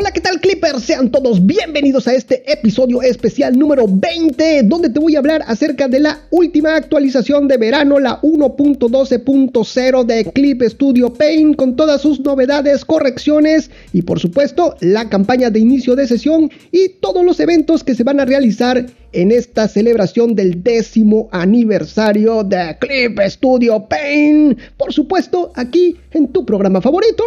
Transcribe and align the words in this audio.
Hola, 0.00 0.12
¿qué 0.12 0.22
tal 0.22 0.40
Clippers? 0.40 0.84
Sean 0.84 1.10
todos 1.10 1.44
bienvenidos 1.44 2.08
a 2.08 2.14
este 2.14 2.50
episodio 2.50 3.02
especial 3.02 3.58
número 3.58 3.84
20, 3.86 4.62
donde 4.62 4.88
te 4.88 4.98
voy 4.98 5.14
a 5.14 5.18
hablar 5.18 5.44
acerca 5.46 5.88
de 5.88 6.00
la 6.00 6.22
última 6.30 6.74
actualización 6.74 7.46
de 7.48 7.58
verano, 7.58 8.00
la 8.00 8.18
1.12.0 8.22 10.04
de 10.04 10.24
Clip 10.32 10.62
Studio 10.62 11.12
Paint, 11.12 11.54
con 11.54 11.76
todas 11.76 12.00
sus 12.00 12.18
novedades, 12.20 12.86
correcciones 12.86 13.70
y 13.92 14.00
por 14.00 14.18
supuesto 14.18 14.74
la 14.80 15.10
campaña 15.10 15.50
de 15.50 15.60
inicio 15.60 15.94
de 15.94 16.06
sesión 16.06 16.50
y 16.72 16.88
todos 17.02 17.22
los 17.22 17.38
eventos 17.38 17.84
que 17.84 17.94
se 17.94 18.02
van 18.02 18.20
a 18.20 18.24
realizar 18.24 18.86
en 19.12 19.30
esta 19.30 19.68
celebración 19.68 20.34
del 20.34 20.62
décimo 20.62 21.28
aniversario 21.30 22.42
de 22.42 22.74
Clip 22.80 23.20
Studio 23.26 23.86
Paint. 23.86 24.58
Por 24.78 24.94
supuesto, 24.94 25.52
aquí 25.56 25.98
en 26.12 26.28
tu 26.28 26.46
programa 26.46 26.80
favorito, 26.80 27.22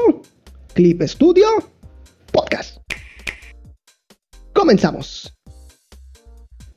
Clip 0.74 1.04
Studio 1.04 1.46
Podcast. 2.34 2.80
Comenzamos. 4.52 5.34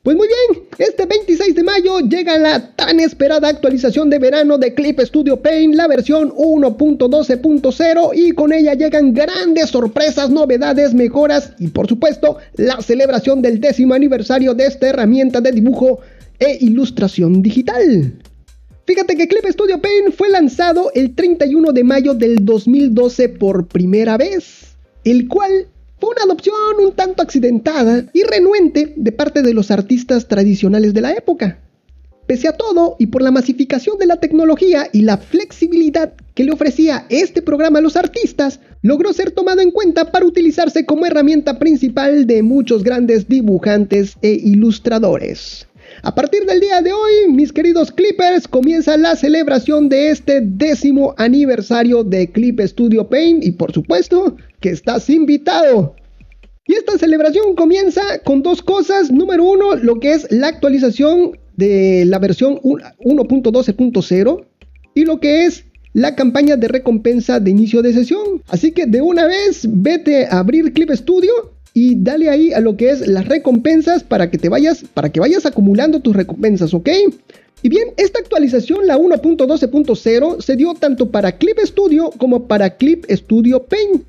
Pues 0.03 0.15
muy 0.15 0.29
bien, 0.29 0.63
este 0.77 1.05
26 1.05 1.53
de 1.53 1.63
mayo 1.63 1.99
llega 1.99 2.37
la 2.37 2.73
tan 2.77 3.01
esperada 3.01 3.49
actualización 3.49 4.09
de 4.09 4.19
verano 4.19 4.57
de 4.57 4.73
Clip 4.73 4.97
Studio 5.01 5.41
Paint, 5.41 5.75
la 5.75 5.87
versión 5.87 6.31
1.12.0 6.31 8.11
y 8.15 8.31
con 8.31 8.53
ella 8.53 8.73
llegan 8.73 9.13
grandes 9.13 9.69
sorpresas, 9.69 10.29
novedades, 10.29 10.93
mejoras 10.93 11.51
y 11.59 11.67
por 11.67 11.87
supuesto 11.87 12.37
la 12.55 12.79
celebración 12.79 13.41
del 13.41 13.59
décimo 13.59 13.95
aniversario 13.95 14.53
de 14.53 14.67
esta 14.67 14.87
herramienta 14.87 15.41
de 15.41 15.51
dibujo 15.51 15.99
e 16.39 16.57
ilustración 16.61 17.41
digital. 17.41 18.13
Fíjate 18.85 19.17
que 19.17 19.27
Clip 19.27 19.45
Studio 19.45 19.81
Paint 19.81 20.15
fue 20.15 20.29
lanzado 20.29 20.89
el 20.95 21.15
31 21.15 21.73
de 21.73 21.83
mayo 21.83 22.13
del 22.13 22.45
2012 22.45 23.27
por 23.27 23.67
primera 23.67 24.15
vez, 24.15 24.66
el 25.11 25.27
cual 25.27 25.67
fue 25.99 26.09
una 26.09 26.23
adopción 26.23 26.55
un 26.79 26.91
tanto 26.91 27.23
accidentada 27.23 28.05
y 28.13 28.23
renuente 28.23 28.93
de 28.95 29.11
parte 29.11 29.41
de 29.41 29.53
los 29.53 29.71
artistas 29.71 30.27
tradicionales 30.27 30.93
de 30.93 31.01
la 31.01 31.13
época. 31.13 31.59
Pese 32.27 32.49
a 32.49 32.51
todo, 32.51 32.97
y 32.99 33.07
por 33.07 33.21
la 33.21 33.31
masificación 33.31 33.97
de 33.97 34.05
la 34.05 34.17
tecnología 34.17 34.89
y 34.91 35.01
la 35.01 35.17
flexibilidad 35.17 36.11
que 36.35 36.43
le 36.43 36.51
ofrecía 36.51 37.05
este 37.09 37.41
programa 37.41 37.79
a 37.79 37.81
los 37.81 37.95
artistas, 37.95 38.59
logró 38.81 39.13
ser 39.13 39.31
tomado 39.31 39.61
en 39.61 39.71
cuenta 39.71 40.11
para 40.11 40.25
utilizarse 40.25 40.85
como 40.85 41.05
herramienta 41.05 41.57
principal 41.57 42.27
de 42.27 42.43
muchos 42.43 42.83
grandes 42.83 43.29
dibujantes 43.29 44.17
e 44.21 44.31
ilustradores. 44.31 45.67
A 46.03 46.13
partir 46.13 46.45
del 46.45 46.59
día 46.59 46.81
de 46.81 46.93
hoy, 46.93 47.31
mis 47.31 47.51
queridos 47.51 47.91
Clippers, 47.91 48.47
comienza 48.47 48.97
la 48.97 49.15
celebración 49.15 49.89
de 49.89 50.09
este 50.09 50.41
décimo 50.41 51.15
aniversario 51.17 52.03
de 52.03 52.29
Clip 52.29 52.59
Studio 52.61 53.07
Paint 53.07 53.43
y 53.43 53.51
por 53.51 53.71
supuesto 53.73 54.35
que 54.59 54.69
estás 54.69 55.09
invitado. 55.09 55.95
Y 56.65 56.73
esta 56.73 56.97
celebración 56.97 57.55
comienza 57.55 58.19
con 58.23 58.43
dos 58.43 58.61
cosas. 58.61 59.11
Número 59.11 59.45
uno, 59.45 59.75
lo 59.75 59.99
que 59.99 60.13
es 60.13 60.27
la 60.31 60.47
actualización 60.47 61.37
de 61.55 62.05
la 62.05 62.19
versión 62.19 62.59
1.12.0 62.61 64.45
y 64.93 65.05
lo 65.05 65.19
que 65.19 65.45
es 65.45 65.65
la 65.93 66.15
campaña 66.15 66.57
de 66.57 66.67
recompensa 66.67 67.39
de 67.39 67.51
inicio 67.51 67.81
de 67.81 67.93
sesión. 67.93 68.41
Así 68.49 68.71
que 68.71 68.85
de 68.85 69.01
una 69.01 69.25
vez 69.25 69.65
vete 69.67 70.25
a 70.25 70.39
abrir 70.39 70.73
Clip 70.73 70.91
Studio 70.91 71.31
y 71.73 71.95
dale 71.95 72.29
ahí 72.29 72.53
a 72.53 72.59
lo 72.59 72.75
que 72.75 72.89
es 72.89 73.07
las 73.07 73.27
recompensas 73.27 74.03
para 74.03 74.29
que 74.29 74.37
te 74.37 74.49
vayas, 74.49 74.83
para 74.93 75.09
que 75.09 75.19
vayas 75.19 75.45
acumulando 75.45 75.99
tus 75.99 76.15
recompensas, 76.15 76.73
¿ok? 76.73 76.89
Y 77.63 77.69
bien, 77.69 77.89
esta 77.97 78.19
actualización, 78.19 78.85
la 78.85 78.97
1.12.0, 78.97 80.41
se 80.41 80.55
dio 80.55 80.73
tanto 80.75 81.09
para 81.09 81.37
Clip 81.37 81.57
Studio 81.63 82.11
como 82.17 82.47
para 82.47 82.77
Clip 82.77 83.05
Studio 83.09 83.63
Paint. 83.63 84.03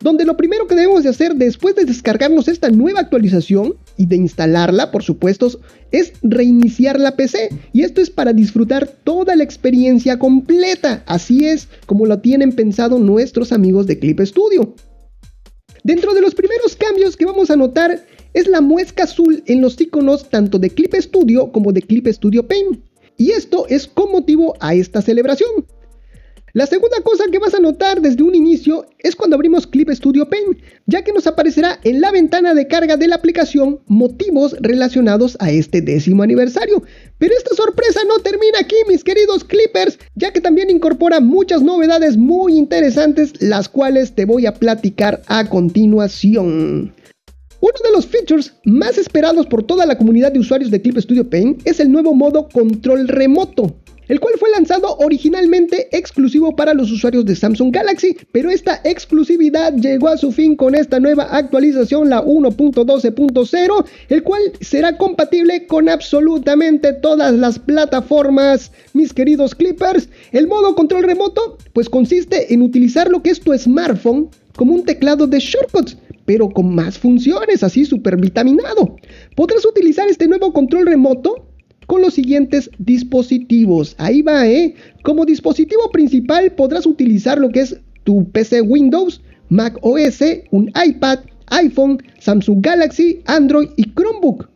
Donde 0.00 0.26
lo 0.26 0.36
primero 0.36 0.66
que 0.66 0.74
debemos 0.74 1.04
de 1.04 1.08
hacer 1.08 1.34
después 1.36 1.74
de 1.74 1.84
descargarnos 1.84 2.48
esta 2.48 2.68
nueva 2.68 3.00
actualización 3.00 3.76
y 3.96 4.06
de 4.06 4.16
instalarla, 4.16 4.90
por 4.90 5.02
supuesto, 5.02 5.48
es 5.90 6.12
reiniciar 6.22 7.00
la 7.00 7.16
PC. 7.16 7.48
Y 7.72 7.82
esto 7.82 8.02
es 8.02 8.10
para 8.10 8.34
disfrutar 8.34 8.86
toda 8.86 9.34
la 9.36 9.44
experiencia 9.44 10.18
completa. 10.18 11.02
Así 11.06 11.46
es 11.46 11.68
como 11.86 12.04
lo 12.06 12.18
tienen 12.18 12.52
pensado 12.52 12.98
nuestros 12.98 13.52
amigos 13.52 13.86
de 13.86 13.98
Clip 13.98 14.20
Studio. 14.20 14.74
Dentro 15.82 16.14
de 16.14 16.20
los 16.20 16.34
primeros 16.34 16.76
cambios 16.76 17.16
que 17.16 17.24
vamos 17.24 17.50
a 17.50 17.56
notar 17.56 18.04
es 18.34 18.48
la 18.48 18.60
muesca 18.60 19.04
azul 19.04 19.42
en 19.46 19.62
los 19.62 19.80
iconos 19.80 20.28
tanto 20.28 20.58
de 20.58 20.68
Clip 20.68 20.94
Studio 20.94 21.52
como 21.52 21.72
de 21.72 21.80
Clip 21.80 22.06
Studio 22.08 22.46
Paint. 22.46 22.80
Y 23.16 23.30
esto 23.30 23.66
es 23.68 23.86
con 23.86 24.12
motivo 24.12 24.54
a 24.60 24.74
esta 24.74 25.00
celebración. 25.00 25.64
La 26.56 26.64
segunda 26.64 27.02
cosa 27.02 27.24
que 27.30 27.38
vas 27.38 27.52
a 27.52 27.58
notar 27.58 28.00
desde 28.00 28.22
un 28.22 28.34
inicio 28.34 28.86
es 29.00 29.14
cuando 29.14 29.36
abrimos 29.36 29.66
Clip 29.66 29.90
Studio 29.90 30.26
Paint, 30.30 30.56
ya 30.86 31.04
que 31.04 31.12
nos 31.12 31.26
aparecerá 31.26 31.78
en 31.84 32.00
la 32.00 32.10
ventana 32.10 32.54
de 32.54 32.66
carga 32.66 32.96
de 32.96 33.08
la 33.08 33.16
aplicación 33.16 33.80
motivos 33.88 34.56
relacionados 34.62 35.36
a 35.38 35.50
este 35.50 35.82
décimo 35.82 36.22
aniversario. 36.22 36.82
Pero 37.18 37.34
esta 37.36 37.54
sorpresa 37.54 38.00
no 38.08 38.20
termina 38.20 38.58
aquí, 38.58 38.74
mis 38.88 39.04
queridos 39.04 39.44
Clippers, 39.44 39.98
ya 40.14 40.32
que 40.32 40.40
también 40.40 40.70
incorpora 40.70 41.20
muchas 41.20 41.60
novedades 41.60 42.16
muy 42.16 42.56
interesantes, 42.56 43.34
las 43.42 43.68
cuales 43.68 44.14
te 44.14 44.24
voy 44.24 44.46
a 44.46 44.54
platicar 44.54 45.20
a 45.26 45.50
continuación. 45.50 46.94
Uno 47.60 47.78
de 47.84 47.92
los 47.92 48.06
features 48.06 48.54
más 48.64 48.96
esperados 48.96 49.44
por 49.44 49.62
toda 49.62 49.84
la 49.84 49.98
comunidad 49.98 50.32
de 50.32 50.38
usuarios 50.38 50.70
de 50.70 50.80
Clip 50.80 50.96
Studio 50.96 51.28
Paint 51.28 51.66
es 51.66 51.80
el 51.80 51.92
nuevo 51.92 52.14
modo 52.14 52.48
control 52.48 53.08
remoto 53.08 53.76
el 54.08 54.20
cual 54.20 54.34
fue 54.38 54.50
lanzado 54.50 54.96
originalmente 54.98 55.88
exclusivo 55.96 56.54
para 56.54 56.74
los 56.74 56.90
usuarios 56.90 57.24
de 57.24 57.36
Samsung 57.36 57.72
Galaxy, 57.72 58.16
pero 58.32 58.50
esta 58.50 58.80
exclusividad 58.84 59.74
llegó 59.74 60.08
a 60.08 60.16
su 60.16 60.32
fin 60.32 60.56
con 60.56 60.74
esta 60.74 61.00
nueva 61.00 61.24
actualización, 61.24 62.10
la 62.10 62.22
1.12.0, 62.24 63.84
el 64.08 64.22
cual 64.22 64.42
será 64.60 64.96
compatible 64.96 65.66
con 65.66 65.88
absolutamente 65.88 66.92
todas 66.92 67.34
las 67.34 67.58
plataformas, 67.58 68.72
mis 68.92 69.12
queridos 69.12 69.54
Clippers. 69.54 70.08
El 70.32 70.46
modo 70.46 70.74
control 70.74 71.04
remoto, 71.04 71.58
pues 71.72 71.88
consiste 71.88 72.52
en 72.52 72.62
utilizar 72.62 73.10
lo 73.10 73.22
que 73.22 73.30
es 73.30 73.40
tu 73.40 73.56
smartphone 73.56 74.28
como 74.56 74.74
un 74.74 74.84
teclado 74.84 75.26
de 75.26 75.38
shortcuts 75.38 75.96
pero 76.26 76.50
con 76.50 76.74
más 76.74 76.98
funciones, 76.98 77.62
así 77.62 77.84
super 77.84 78.16
vitaminado. 78.16 78.96
Podrás 79.36 79.64
utilizar 79.64 80.08
este 80.08 80.26
nuevo 80.26 80.52
control 80.52 80.86
remoto 80.86 81.45
con 81.86 82.02
los 82.02 82.14
siguientes 82.14 82.70
dispositivos. 82.78 83.94
Ahí 83.98 84.22
va, 84.22 84.46
¿eh? 84.46 84.74
Como 85.02 85.24
dispositivo 85.24 85.90
principal 85.90 86.52
podrás 86.52 86.86
utilizar 86.86 87.38
lo 87.38 87.50
que 87.50 87.60
es 87.60 87.80
tu 88.04 88.28
PC 88.30 88.60
Windows, 88.62 89.20
Mac 89.48 89.78
OS, 89.82 90.22
un 90.50 90.70
iPad, 90.84 91.20
iPhone, 91.46 92.02
Samsung 92.18 92.60
Galaxy, 92.60 93.20
Android 93.26 93.68
y 93.76 93.92
Chromebook. 93.92 94.48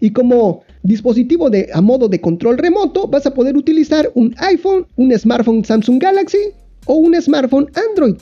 Y 0.00 0.10
como 0.10 0.62
dispositivo 0.82 1.50
de, 1.50 1.68
a 1.72 1.80
modo 1.80 2.08
de 2.08 2.20
control 2.20 2.58
remoto 2.58 3.08
vas 3.08 3.26
a 3.26 3.34
poder 3.34 3.56
utilizar 3.56 4.10
un 4.14 4.34
iPhone, 4.38 4.86
un 4.96 5.16
smartphone 5.16 5.64
Samsung 5.64 6.00
Galaxy 6.00 6.38
o 6.86 6.94
un 6.94 7.20
smartphone 7.20 7.70
Android. 7.90 8.16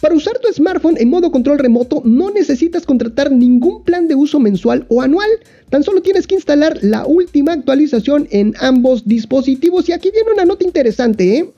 Para 0.00 0.14
usar 0.14 0.38
tu 0.38 0.46
smartphone 0.52 0.96
en 0.96 1.10
modo 1.10 1.32
control 1.32 1.58
remoto 1.58 2.02
no 2.04 2.30
necesitas 2.30 2.86
contratar 2.86 3.32
ningún 3.32 3.82
plan 3.82 4.06
de 4.06 4.14
uso 4.14 4.38
mensual 4.38 4.86
o 4.88 5.02
anual, 5.02 5.28
tan 5.70 5.82
solo 5.82 6.02
tienes 6.02 6.28
que 6.28 6.36
instalar 6.36 6.78
la 6.82 7.04
última 7.04 7.52
actualización 7.52 8.28
en 8.30 8.54
ambos 8.60 9.08
dispositivos 9.08 9.88
y 9.88 9.92
aquí 9.92 10.12
viene 10.12 10.30
una 10.30 10.44
nota 10.44 10.64
interesante, 10.64 11.38
¿eh? 11.38 11.50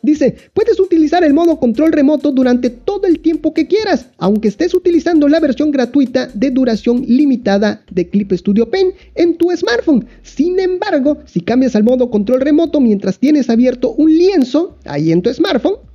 Dice, 0.00 0.36
puedes 0.54 0.78
utilizar 0.78 1.24
el 1.24 1.34
modo 1.34 1.58
control 1.58 1.90
remoto 1.90 2.30
durante 2.30 2.70
todo 2.70 3.08
el 3.08 3.18
tiempo 3.18 3.52
que 3.52 3.66
quieras, 3.66 4.06
aunque 4.18 4.46
estés 4.46 4.72
utilizando 4.72 5.26
la 5.26 5.40
versión 5.40 5.72
gratuita 5.72 6.28
de 6.34 6.52
duración 6.52 7.02
limitada 7.04 7.82
de 7.90 8.08
Clip 8.08 8.30
Studio 8.34 8.70
Paint 8.70 8.94
en 9.16 9.36
tu 9.36 9.50
smartphone. 9.56 10.06
Sin 10.22 10.60
embargo, 10.60 11.18
si 11.24 11.40
cambias 11.40 11.74
al 11.74 11.82
modo 11.82 12.10
control 12.10 12.42
remoto 12.42 12.78
mientras 12.78 13.18
tienes 13.18 13.50
abierto 13.50 13.92
un 13.94 14.16
lienzo 14.16 14.78
ahí 14.84 15.10
en 15.10 15.20
tu 15.20 15.34
smartphone, 15.34 15.87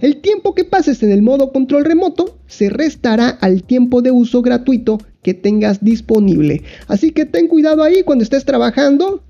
el 0.00 0.18
tiempo 0.18 0.54
que 0.54 0.64
pases 0.64 1.02
en 1.02 1.10
el 1.10 1.22
modo 1.22 1.52
control 1.52 1.84
remoto 1.84 2.38
se 2.46 2.68
restará 2.68 3.28
al 3.28 3.62
tiempo 3.62 4.02
de 4.02 4.10
uso 4.10 4.42
gratuito 4.42 4.98
que 5.22 5.34
tengas 5.34 5.82
disponible. 5.82 6.62
Así 6.86 7.10
que 7.10 7.24
ten 7.24 7.48
cuidado 7.48 7.82
ahí 7.82 8.02
cuando 8.02 8.22
estés 8.22 8.44
trabajando 8.44 9.22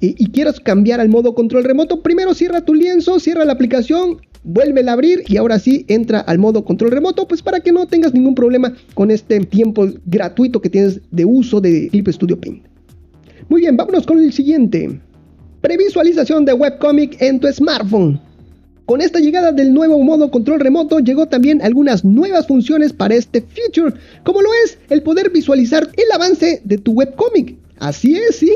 y, 0.00 0.26
quieras 0.30 0.58
cambiar 0.58 1.00
al 1.00 1.08
modo 1.08 1.34
control 1.34 1.64
remoto. 1.64 2.02
Primero 2.02 2.34
cierra 2.34 2.62
tu 2.62 2.74
lienzo, 2.74 3.20
cierra 3.20 3.44
la 3.44 3.52
aplicación, 3.52 4.18
vuelve 4.42 4.82
a 4.88 4.92
abrir 4.92 5.22
y 5.28 5.36
ahora 5.36 5.58
sí 5.58 5.84
entra 5.88 6.20
al 6.20 6.38
modo 6.38 6.64
control 6.64 6.90
remoto, 6.90 7.28
pues 7.28 7.42
para 7.42 7.60
que 7.60 7.70
no 7.70 7.86
tengas 7.86 8.12
ningún 8.12 8.34
problema 8.34 8.74
con 8.94 9.10
este 9.10 9.38
tiempo 9.40 9.88
gratuito 10.06 10.60
que 10.60 10.70
tienes 10.70 11.00
de 11.10 11.24
uso 11.24 11.60
de 11.60 11.88
Clip 11.90 12.08
Studio 12.08 12.40
Paint. 12.40 12.64
Muy 13.48 13.60
bien, 13.60 13.76
vámonos 13.76 14.06
con 14.06 14.18
el 14.18 14.32
siguiente. 14.32 15.00
Previsualización 15.60 16.44
de 16.44 16.54
webcomic 16.54 17.20
en 17.22 17.38
tu 17.38 17.46
smartphone. 17.52 18.20
Con 18.86 19.00
esta 19.00 19.20
llegada 19.20 19.52
del 19.52 19.72
nuevo 19.72 20.02
modo 20.02 20.30
control 20.30 20.60
remoto 20.60 20.98
llegó 20.98 21.26
también 21.28 21.62
algunas 21.62 22.04
nuevas 22.04 22.46
funciones 22.46 22.92
para 22.92 23.14
este 23.14 23.40
feature, 23.40 23.94
como 24.24 24.42
lo 24.42 24.48
es 24.64 24.78
el 24.90 25.02
poder 25.02 25.30
visualizar 25.30 25.88
el 25.96 26.12
avance 26.12 26.60
de 26.64 26.78
tu 26.78 26.92
webcomic. 26.92 27.56
Así 27.78 28.16
es, 28.16 28.36
sí. 28.36 28.52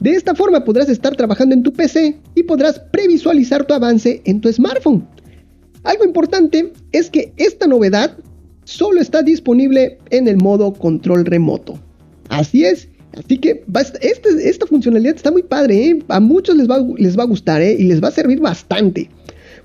De 0.00 0.10
esta 0.10 0.34
forma 0.34 0.64
podrás 0.64 0.88
estar 0.88 1.16
trabajando 1.16 1.54
en 1.54 1.62
tu 1.62 1.72
PC 1.72 2.16
y 2.34 2.42
podrás 2.42 2.78
previsualizar 2.78 3.64
tu 3.64 3.74
avance 3.74 4.22
en 4.24 4.40
tu 4.40 4.52
smartphone. 4.52 5.06
Algo 5.84 6.04
importante 6.04 6.72
es 6.92 7.10
que 7.10 7.32
esta 7.36 7.66
novedad 7.66 8.16
solo 8.64 9.00
está 9.00 9.22
disponible 9.22 9.98
en 10.10 10.28
el 10.28 10.36
modo 10.36 10.72
control 10.72 11.24
remoto. 11.24 11.78
Así 12.28 12.64
es, 12.64 12.88
así 13.16 13.38
que 13.38 13.64
este, 14.00 14.48
esta 14.48 14.66
funcionalidad 14.66 15.16
está 15.16 15.30
muy 15.30 15.42
padre, 15.42 15.86
¿eh? 15.86 15.98
a 16.08 16.20
muchos 16.20 16.56
les 16.56 16.68
va, 16.68 16.84
les 16.98 17.18
va 17.18 17.22
a 17.22 17.26
gustar 17.26 17.62
¿eh? 17.62 17.76
y 17.78 17.84
les 17.84 18.02
va 18.02 18.08
a 18.08 18.12
servir 18.12 18.40
bastante. 18.40 19.08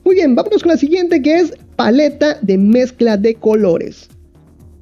Muy 0.06 0.16
bien, 0.16 0.36
vámonos 0.36 0.62
con 0.62 0.72
la 0.72 0.78
siguiente 0.78 1.22
que 1.22 1.40
es 1.40 1.54
paleta 1.76 2.38
de 2.42 2.58
mezcla 2.58 3.16
de 3.16 3.36
colores. 3.36 4.10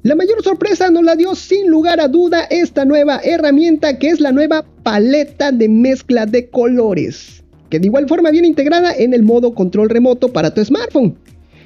La 0.04 0.16
mayor 0.16 0.42
sorpresa 0.44 0.90
nos 0.90 1.04
la 1.04 1.16
dio 1.16 1.36
sin 1.36 1.70
lugar 1.70 2.00
a 2.00 2.08
duda 2.08 2.46
esta 2.50 2.86
nueva 2.86 3.22
herramienta 3.24 4.00
que 4.00 4.10
es 4.10 4.20
la 4.20 4.32
nueva 4.32 4.66
paleta 4.82 5.52
de 5.52 5.70
mezcla 5.70 6.26
de 6.26 6.50
colores, 6.50 7.44
que 7.70 7.80
de 7.80 7.86
igual 7.86 8.08
forma 8.08 8.32
viene 8.32 8.48
integrada 8.48 8.96
en 8.96 9.14
el 9.14 9.22
modo 9.22 9.54
control 9.54 9.90
remoto 9.90 10.34
para 10.34 10.52
tu 10.52 10.66
smartphone. 10.66 11.16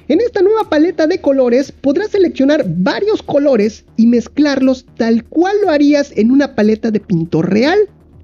En 0.08 0.20
esta 0.20 0.42
nueva 0.42 0.68
paleta 0.68 1.06
de 1.06 1.22
colores 1.22 1.72
podrás 1.72 2.10
seleccionar 2.10 2.66
varios 2.68 3.22
colores 3.22 3.86
y 3.96 4.06
mezclarlos 4.06 4.84
tal 4.98 5.24
cual 5.24 5.56
lo 5.62 5.70
harías 5.70 6.12
en 6.14 6.30
una 6.30 6.54
paleta 6.54 6.90
de 6.90 7.00
pintor 7.00 7.50
real. 7.50 7.78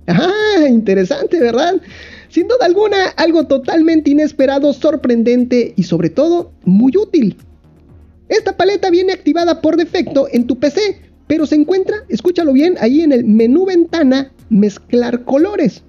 Ah, 0.07 0.67
interesante, 0.69 1.41
¿verdad? 1.41 1.81
Sin 2.33 2.49
duda 2.49 2.65
alguna, 2.65 3.09
algo 3.19 3.47
totalmente 3.47 4.11
inesperado, 4.11 4.73
sorprendente 4.73 5.75
y 5.77 5.83
sobre 5.83 6.09
todo 6.09 6.53
muy 6.65 6.97
útil. 6.97 7.37
Esta 8.31 8.57
paleta 8.57 8.89
viene 8.89 9.13
activada 9.13 9.61
por 9.61 9.77
defecto 9.77 10.29
en 10.33 10.47
tu 10.47 10.59
PC, 10.59 10.81
pero 11.27 11.45
se 11.45 11.57
encuentra, 11.57 11.95
escúchalo 12.09 12.55
bien, 12.55 12.77
ahí 12.81 13.03
en 13.03 13.13
el 13.13 13.27
menú 13.27 13.67
ventana 13.67 14.33
mezclar 14.49 15.27
colores. 15.27 15.83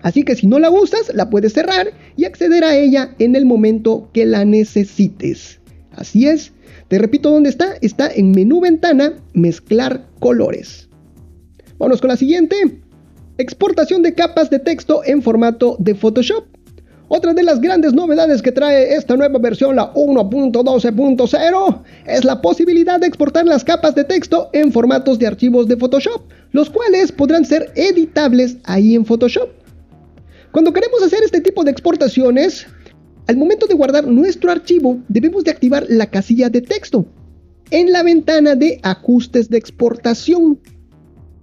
Así 0.00 0.22
que 0.22 0.34
si 0.34 0.46
no 0.46 0.58
la 0.58 0.70
usas, 0.70 1.14
la 1.14 1.28
puedes 1.28 1.52
cerrar 1.52 1.92
y 2.16 2.24
acceder 2.24 2.64
a 2.64 2.74
ella 2.74 3.14
en 3.18 3.36
el 3.36 3.44
momento 3.44 4.08
que 4.14 4.24
la 4.24 4.46
necesites. 4.46 5.60
Así 5.92 6.26
es, 6.26 6.52
te 6.88 6.98
repito 6.98 7.30
dónde 7.30 7.50
está, 7.50 7.74
está 7.82 8.10
en 8.10 8.30
menú 8.30 8.62
ventana, 8.62 9.12
mezclar 9.34 10.06
colores. 10.20 10.88
Vamos 11.76 12.00
con 12.00 12.08
la 12.08 12.16
siguiente. 12.16 12.80
Exportación 13.40 14.02
de 14.02 14.12
capas 14.12 14.50
de 14.50 14.58
texto 14.58 15.00
en 15.02 15.22
formato 15.22 15.76
de 15.78 15.94
Photoshop. 15.94 16.44
Otra 17.08 17.32
de 17.32 17.42
las 17.42 17.58
grandes 17.62 17.94
novedades 17.94 18.42
que 18.42 18.52
trae 18.52 18.92
esta 18.94 19.16
nueva 19.16 19.38
versión, 19.38 19.76
la 19.76 19.94
1.12.0, 19.94 21.82
es 22.04 22.24
la 22.26 22.42
posibilidad 22.42 23.00
de 23.00 23.06
exportar 23.06 23.46
las 23.46 23.64
capas 23.64 23.94
de 23.94 24.04
texto 24.04 24.50
en 24.52 24.70
formatos 24.70 25.18
de 25.18 25.26
archivos 25.26 25.68
de 25.68 25.78
Photoshop, 25.78 26.30
los 26.52 26.68
cuales 26.68 27.12
podrán 27.12 27.46
ser 27.46 27.72
editables 27.76 28.58
ahí 28.64 28.94
en 28.94 29.06
Photoshop. 29.06 29.48
Cuando 30.52 30.74
queremos 30.74 31.02
hacer 31.02 31.20
este 31.24 31.40
tipo 31.40 31.64
de 31.64 31.70
exportaciones, 31.70 32.66
al 33.26 33.38
momento 33.38 33.66
de 33.66 33.72
guardar 33.72 34.06
nuestro 34.06 34.52
archivo 34.52 34.98
debemos 35.08 35.44
de 35.44 35.52
activar 35.52 35.86
la 35.88 36.10
casilla 36.10 36.50
de 36.50 36.60
texto 36.60 37.06
en 37.70 37.90
la 37.90 38.02
ventana 38.02 38.54
de 38.54 38.80
ajustes 38.82 39.48
de 39.48 39.56
exportación. 39.56 40.60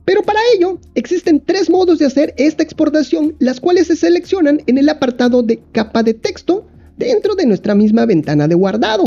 Pero 0.08 0.24
para 0.24 0.40
ello 0.56 0.80
existen 0.96 1.42
tres 1.46 1.70
modos 1.70 2.00
de 2.00 2.06
hacer 2.06 2.34
esta 2.38 2.64
exportación, 2.64 3.36
las 3.40 3.60
cuales 3.60 3.88
se 3.88 3.98
seleccionan 3.98 4.62
en 4.66 4.78
el 4.78 4.88
apartado 4.88 5.44
de 5.44 5.60
capa 5.74 6.02
de 6.02 6.14
texto 6.14 6.66
dentro 6.96 7.36
de 7.36 7.46
nuestra 7.46 7.76
misma 7.76 8.06
ventana 8.06 8.48
de 8.48 8.56
guardado. 8.56 9.04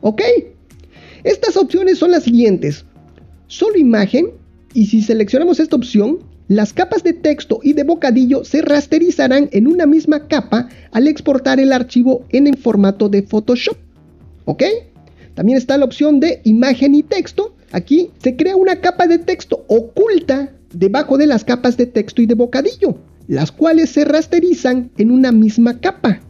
¿Ok? 0.00 0.22
Estas 1.24 1.56
opciones 1.56 1.98
son 1.98 2.12
las 2.12 2.22
siguientes. 2.22 2.84
Solo 3.48 3.78
imagen 3.78 4.30
y 4.74 4.86
si 4.86 5.02
seleccionamos 5.02 5.58
esta 5.58 5.74
opción, 5.74 6.20
las 6.46 6.72
capas 6.72 7.02
de 7.02 7.14
texto 7.14 7.58
y 7.64 7.72
de 7.72 7.82
bocadillo 7.82 8.44
se 8.44 8.62
rasterizarán 8.62 9.48
en 9.50 9.66
una 9.66 9.86
misma 9.86 10.28
capa 10.28 10.68
al 10.92 11.08
exportar 11.08 11.58
el 11.58 11.72
archivo 11.72 12.26
en 12.28 12.46
el 12.46 12.58
formato 12.58 13.08
de 13.08 13.24
Photoshop. 13.24 13.76
¿Ok? 14.44 14.62
También 15.34 15.58
está 15.58 15.76
la 15.78 15.84
opción 15.84 16.20
de 16.20 16.42
imagen 16.44 16.94
y 16.94 17.02
texto. 17.02 17.53
Aquí 17.74 18.12
se 18.22 18.36
crea 18.36 18.54
una 18.54 18.80
capa 18.80 19.08
de 19.08 19.18
texto 19.18 19.64
oculta 19.66 20.52
debajo 20.72 21.18
de 21.18 21.26
las 21.26 21.42
capas 21.42 21.76
de 21.76 21.86
texto 21.86 22.22
y 22.22 22.26
de 22.26 22.36
bocadillo, 22.36 22.98
las 23.26 23.50
cuales 23.50 23.90
se 23.90 24.04
rasterizan 24.04 24.92
en 24.96 25.10
una 25.10 25.32
misma 25.32 25.80
capa. 25.80 26.20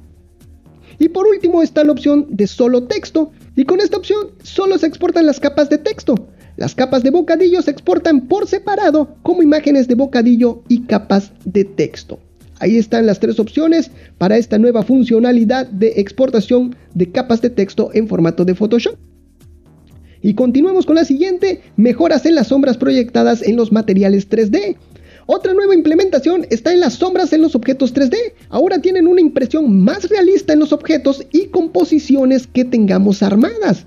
Y 0.99 1.11
por 1.11 1.27
último 1.27 1.63
está 1.63 1.85
la 1.85 1.93
opción 1.93 2.29
de 2.31 2.47
solo 2.47 2.85
texto, 2.85 3.31
y 3.57 3.67
con 3.67 3.81
esta 3.81 3.99
opción 3.99 4.29
solo 4.43 4.79
se 4.79 4.87
exportan 4.87 5.27
las 5.27 5.39
capas 5.39 5.69
de 5.69 5.77
texto, 5.77 6.29
las 6.57 6.75
capas 6.75 7.03
de 7.03 7.11
bocadillo 7.11 7.61
se 7.61 7.73
exportan 7.73 8.23
por 8.23 8.49
separado 8.49 9.17
como 9.23 9.43
imágenes 9.43 9.87
de 9.87 9.97
bocadillo 9.97 10.63
y 10.69 10.85
capas 10.85 11.31
de 11.45 11.65
texto. 11.65 12.21
Ahí 12.59 12.79
están 12.79 13.05
las 13.05 13.21
tres 13.21 13.39
opciones 13.39 13.91
para 14.17 14.39
esta 14.39 14.57
nueva 14.57 14.83
funcionalidad 14.83 15.67
de 15.67 15.93
exportación 15.97 16.75
de 16.95 17.13
capas 17.13 17.43
de 17.43 17.51
texto 17.51 17.91
en 17.93 18.09
formato 18.09 18.47
de 18.47 18.55
Photoshop. 18.55 18.97
Y 20.25 20.35
continuamos 20.35 20.87
con 20.87 20.97
la 20.97 21.05
siguiente, 21.05 21.63
mejoras 21.77 22.27
en 22.27 22.35
las 22.35 22.49
sombras 22.49 22.77
proyectadas 22.77 23.43
en 23.43 23.55
los 23.55 23.71
materiales 23.71 24.29
3D. 24.29 24.75
Otra 25.27 25.55
nueva 25.55 25.77
implementación 25.77 26.49
está 26.51 26.73
en 26.73 26.81
las 26.81 26.95
sombras 26.95 27.33
en 27.33 27.43
los 27.43 27.55
objetos 27.55 27.95
3D. 27.95 28.17
Ahora 28.49 28.81
tienen 28.81 29.07
una 29.07 29.21
impresión 29.21 29.85
más 29.85 30.09
realista 30.09 30.53
en 30.53 30.59
los 30.59 30.73
objetos 30.73 31.25
y 31.31 31.47
composiciones 31.47 32.49
que 32.49 32.65
tengamos 32.65 33.23
armadas 33.23 33.87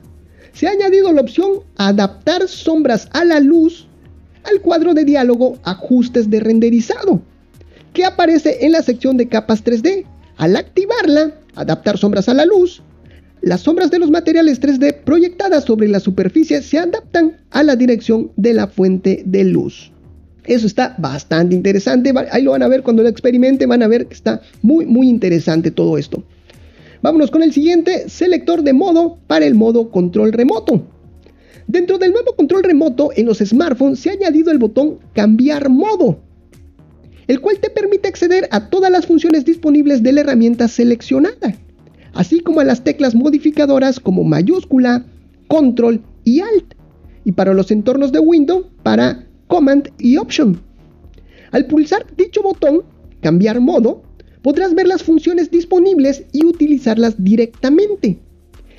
se 0.58 0.68
ha 0.68 0.72
añadido 0.72 1.14
la 1.14 1.22
opción 1.22 1.60
Adaptar 1.76 2.48
sombras 2.48 3.10
a 3.14 3.24
la 3.24 3.40
luz 3.40 3.88
al 4.44 4.60
cuadro 4.62 4.96
de 4.96 5.06
diálogo 5.06 5.60
Ajustes 5.64 6.32
de 6.32 6.40
renderizado, 6.40 7.22
que 7.94 8.06
aparece 8.06 8.66
en 8.66 8.72
la 8.72 8.82
sección 8.82 9.18
de 9.18 9.28
capas 9.28 9.64
3D. 9.64 10.06
Al 10.38 10.56
activarla, 10.56 11.36
Adaptar 11.54 12.00
sombras 12.00 12.28
a 12.28 12.34
la 12.34 12.46
luz, 12.46 12.82
las 13.42 13.62
sombras 13.62 13.92
de 13.92 14.00
los 14.00 14.10
materiales 14.10 14.60
3D 14.60 15.04
proyectadas 15.04 15.64
sobre 15.66 15.88
la 15.88 16.00
superficie 16.00 16.62
se 16.62 16.80
adaptan 16.80 17.38
a 17.52 17.64
la 17.64 17.76
dirección 17.76 18.32
de 18.36 18.54
la 18.54 18.68
fuente 18.68 19.24
de 19.26 19.44
luz. 19.44 19.92
Eso 20.46 20.66
está 20.66 20.96
bastante 20.98 21.56
interesante. 21.56 22.14
Ahí 22.32 22.44
lo 22.44 22.52
van 22.52 22.64
a 22.64 22.68
ver 22.68 22.82
cuando 22.82 23.04
lo 23.04 23.10
experimenten, 23.10 23.70
van 23.70 23.84
a 23.84 23.88
ver 23.88 24.08
que 24.08 24.14
está 24.14 24.42
muy, 24.62 24.86
muy 24.86 25.10
interesante 25.10 25.72
todo 25.72 25.98
esto. 25.98 26.24
Vámonos 27.02 27.30
con 27.30 27.44
el 27.44 27.54
siguiente, 27.54 28.10
selector 28.10 28.64
de 28.64 28.74
modo 28.74 29.20
para 29.28 29.46
el 29.46 29.56
modo 29.56 29.92
control 29.92 30.34
remoto. 30.34 30.84
Dentro 31.68 31.98
del 31.98 32.14
nuevo 32.14 32.34
control 32.36 32.64
remoto 32.64 33.12
en 33.16 33.26
los 33.26 33.40
smartphones 33.40 34.00
se 34.00 34.10
ha 34.10 34.14
añadido 34.14 34.52
el 34.52 34.58
botón 34.58 35.00
cambiar 35.14 35.70
modo, 35.70 36.18
el 37.28 37.42
cual 37.42 37.60
te 37.60 37.70
permite 37.70 38.08
acceder 38.08 38.48
a 38.52 38.70
todas 38.70 38.90
las 38.90 39.06
funciones 39.06 39.44
disponibles 39.44 40.02
de 40.02 40.14
la 40.14 40.22
herramienta 40.22 40.70
seleccionada, 40.70 41.56
así 42.18 42.40
como 42.40 42.62
a 42.62 42.64
las 42.64 42.84
teclas 42.84 43.14
modificadoras 43.14 44.00
como 44.00 44.24
mayúscula, 44.24 45.06
control 45.48 46.02
y 46.24 46.42
alt, 46.42 46.74
y 47.24 47.32
para 47.34 47.54
los 47.54 47.70
entornos 47.70 48.12
de 48.12 48.18
Windows 48.18 48.66
para 48.82 49.28
command 49.48 49.90
y 50.00 50.18
option. 50.18 50.60
Al 51.52 51.68
pulsar 51.68 52.08
dicho 52.18 52.42
botón, 52.42 52.82
cambiar 53.22 53.62
modo, 53.62 54.02
podrás 54.42 54.74
ver 54.74 54.88
las 54.88 55.04
funciones 55.04 55.52
disponibles 55.52 56.24
y 56.32 56.44
utilizarlas 56.44 57.24
directamente. 57.24 58.18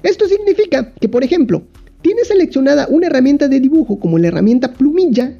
Esto 0.03 0.27
significa 0.27 0.93
que, 0.95 1.09
por 1.09 1.23
ejemplo, 1.23 1.62
tienes 2.03 2.27
seleccionada 2.27 2.89
una 2.91 3.07
herramienta 3.07 3.47
de 3.47 3.61
dibujo 3.61 4.01
como 4.01 4.19
la 4.19 4.29
herramienta 4.29 4.73
plumilla, 4.73 5.39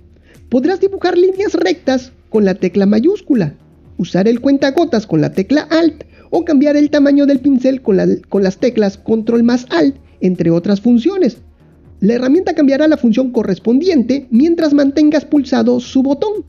podrás 0.51 0.81
dibujar 0.81 1.19
líneas 1.19 1.55
rectas 1.55 2.13
con 2.29 2.45
la 2.45 2.55
tecla 2.55 2.87
mayúscula, 2.87 3.55
usar 3.97 4.29
el 4.29 4.41
cuentagotas 4.41 5.05
con 5.05 5.21
la 5.21 5.33
tecla 5.33 5.63
Alt 5.63 6.05
o 6.31 6.45
cambiar 6.45 6.77
el 6.77 6.91
tamaño 6.91 7.27
del 7.27 7.41
pincel 7.41 7.83
con, 7.83 7.97
las 7.97 8.59
teclas 8.59 8.99
Control 8.99 9.43
más 9.43 9.67
Alt, 9.71 9.97
entre 10.21 10.51
otras 10.51 10.81
funciones. 10.81 11.39
La 12.01 12.15
herramienta 12.15 12.55
cambiará 12.55 12.87
la 12.87 12.97
función 12.97 13.31
correspondiente 13.33 14.27
mientras 14.31 14.73
mantengas 14.73 15.25
pulsado 15.25 15.81
su 15.81 16.03
botón. 16.03 16.45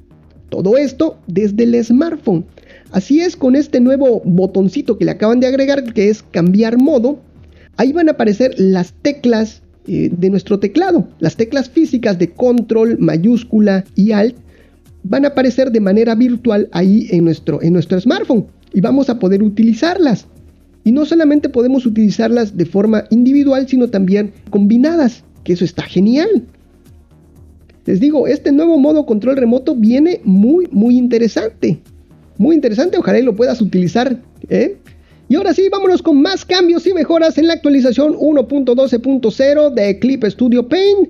Todo 0.49 0.77
esto 0.77 1.19
desde 1.27 1.63
el 1.63 1.83
smartphone. 1.83 2.45
Así 2.91 3.21
es 3.21 3.35
con 3.35 3.55
este 3.55 3.79
nuevo 3.79 4.21
botoncito 4.25 4.97
que 4.97 5.05
le 5.05 5.11
acaban 5.11 5.39
de 5.39 5.47
agregar, 5.47 5.93
que 5.93 6.09
es 6.09 6.23
cambiar 6.23 6.77
modo. 6.77 7.19
Ahí 7.77 7.93
van 7.93 8.09
a 8.09 8.13
aparecer 8.13 8.55
las 8.57 8.93
teclas 9.01 9.61
eh, 9.87 10.09
de 10.11 10.29
nuestro 10.29 10.59
teclado. 10.59 11.07
Las 11.19 11.35
teclas 11.35 11.69
físicas 11.69 12.17
de 12.19 12.31
control, 12.31 12.97
mayúscula 12.99 13.85
y 13.95 14.11
alt 14.11 14.35
van 15.03 15.25
a 15.25 15.29
aparecer 15.29 15.71
de 15.71 15.79
manera 15.79 16.13
virtual 16.13 16.67
ahí 16.71 17.07
en 17.11 17.23
nuestro, 17.23 17.61
en 17.61 17.73
nuestro 17.73 17.99
smartphone 17.99 18.47
y 18.73 18.81
vamos 18.81 19.09
a 19.09 19.19
poder 19.19 19.43
utilizarlas. 19.43 20.25
Y 20.83 20.91
no 20.91 21.05
solamente 21.05 21.49
podemos 21.49 21.85
utilizarlas 21.85 22.55
de 22.55 22.65
forma 22.65 23.05
individual, 23.09 23.67
sino 23.67 23.89
también 23.89 24.33
combinadas, 24.49 25.23
que 25.43 25.53
eso 25.53 25.65
está 25.65 25.83
genial. 25.83 26.45
Les 27.85 27.99
digo, 27.99 28.27
este 28.27 28.51
nuevo 28.51 28.77
modo 28.77 29.05
control 29.05 29.37
remoto 29.37 29.75
viene 29.75 30.21
muy, 30.23 30.67
muy 30.71 30.97
interesante 30.97 31.81
muy 32.39 32.55
interesante, 32.55 32.97
ojalá 32.97 33.19
y 33.19 33.23
lo 33.23 33.35
puedas 33.35 33.61
utilizar. 33.61 34.17
¿eh? 34.49 34.77
Y 35.27 35.35
ahora 35.35 35.53
sí, 35.53 35.67
vámonos 35.69 36.01
con 36.01 36.19
más 36.21 36.45
cambios 36.45 36.87
y 36.87 36.93
mejoras 36.93 37.37
en 37.37 37.47
la 37.47 37.53
actualización 37.53 38.15
1.12.0 38.15 39.73
de 39.73 39.99
Clip 39.99 40.23
Studio 40.23 40.67
Paint. 40.67 41.09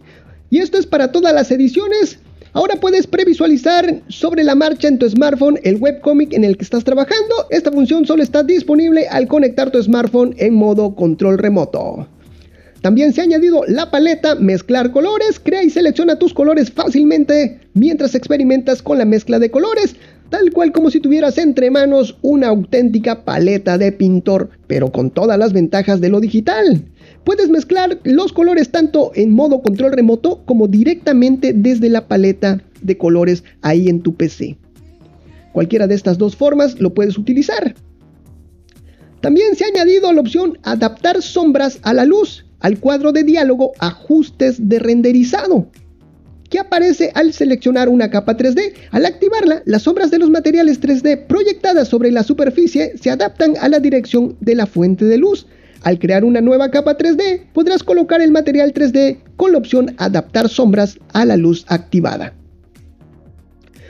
Y 0.50 0.58
esto 0.58 0.78
es 0.78 0.88
para 0.88 1.12
todas 1.12 1.34
las 1.34 1.52
ediciones. 1.52 2.20
Ahora 2.54 2.78
puedes 2.78 3.06
previsualizar 3.06 4.02
sobre 4.08 4.44
la 4.44 4.56
marcha 4.56 4.88
en 4.88 4.98
tu 4.98 5.08
smartphone 5.08 5.60
el 5.64 5.78
webcomic 5.78 6.34
en 6.34 6.44
el 6.44 6.58
que 6.58 6.64
estás 6.64 6.84
trabajando. 6.84 7.46
Esta 7.52 7.72
función 7.72 8.08
solo 8.08 8.24
está 8.24 8.42
disponible 8.42 9.08
al 9.08 9.28
conectar 9.28 9.70
tu 9.70 9.82
smartphone 9.82 10.34
en 10.38 10.56
modo 10.56 10.96
control 10.96 11.38
remoto. 11.38 12.08
También 12.82 13.14
se 13.14 13.22
ha 13.22 13.26
añadido 13.26 13.62
la 13.68 13.92
paleta 13.92 14.36
mezclar 14.36 14.92
colores. 14.92 15.40
Crea 15.40 15.64
y 15.64 15.70
selecciona 15.70 16.18
tus 16.18 16.34
colores 16.34 16.72
fácilmente 16.72 17.60
mientras 17.74 18.16
experimentas 18.16 18.82
con 18.82 18.98
la 18.98 19.06
mezcla 19.06 19.38
de 19.38 19.52
colores, 19.52 19.96
tal 20.30 20.52
cual 20.52 20.72
como 20.72 20.92
si 20.92 21.00
tuvieras 21.00 21.38
entre 21.38 21.72
manos 21.72 22.18
una 22.22 22.48
auténtica 22.48 23.24
paleta 23.24 23.78
de 23.78 23.92
pintor, 23.92 24.50
pero 24.68 24.92
con 24.92 25.10
todas 25.12 25.38
las 25.38 25.54
ventajas 25.54 26.02
de 26.02 26.10
lo 26.10 26.20
digital. 26.20 26.86
Puedes 27.24 27.50
mezclar 27.50 28.00
los 28.04 28.34
colores 28.34 28.72
tanto 28.72 29.12
en 29.16 29.32
modo 29.32 29.62
control 29.62 29.94
remoto 29.94 30.44
como 30.46 30.68
directamente 30.68 31.54
desde 31.54 31.90
la 31.90 32.08
paleta 32.08 32.64
de 32.82 32.98
colores 32.98 33.44
ahí 33.62 33.90
en 33.90 34.02
tu 34.02 34.16
PC. 34.16 34.58
Cualquiera 35.52 35.88
de 35.88 35.96
estas 35.96 36.18
dos 36.18 36.36
formas 36.36 36.80
lo 36.80 36.94
puedes 36.94 37.18
utilizar. 37.18 37.76
También 39.22 39.56
se 39.56 39.66
ha 39.66 39.68
añadido 39.68 40.14
la 40.14 40.22
opción 40.22 40.58
adaptar 40.64 41.22
sombras 41.22 41.80
a 41.82 41.94
la 41.94 42.06
luz, 42.06 42.46
al 42.60 42.80
cuadro 42.80 43.12
de 43.12 43.24
diálogo 43.24 43.74
ajustes 43.80 44.70
de 44.70 44.80
renderizado, 44.80 45.68
que 46.50 46.60
aparece 46.60 47.12
al 47.14 47.34
seleccionar 47.34 47.90
una 47.90 48.10
capa 48.10 48.36
3D. 48.36 48.74
Al 48.92 49.06
activarla, 49.06 49.62
las 49.66 49.84
sombras 49.84 50.12
de 50.12 50.20
los 50.20 50.30
materiales 50.30 50.82
3D 50.82 51.28
proyectadas 51.28 51.88
sobre 51.88 52.12
la 52.12 52.24
superficie 52.24 52.94
se 52.98 53.10
adaptan 53.10 53.54
a 53.62 53.70
la 53.70 53.80
dirección 53.80 54.36
de 54.40 54.56
la 54.56 54.66
fuente 54.66 55.06
de 55.06 55.18
luz. 55.18 55.48
Al 55.84 56.00
crear 56.00 56.26
una 56.26 56.42
nueva 56.42 56.72
capa 56.72 56.98
3D, 56.98 57.44
podrás 57.54 57.84
colocar 57.84 58.22
el 58.22 58.32
material 58.32 58.74
3D 58.74 59.20
con 59.38 59.54
la 59.54 59.60
opción 59.60 59.96
adaptar 59.98 60.50
sombras 60.50 61.00
a 61.14 61.26
la 61.26 61.38
luz 61.38 61.66
activada. 61.68 62.34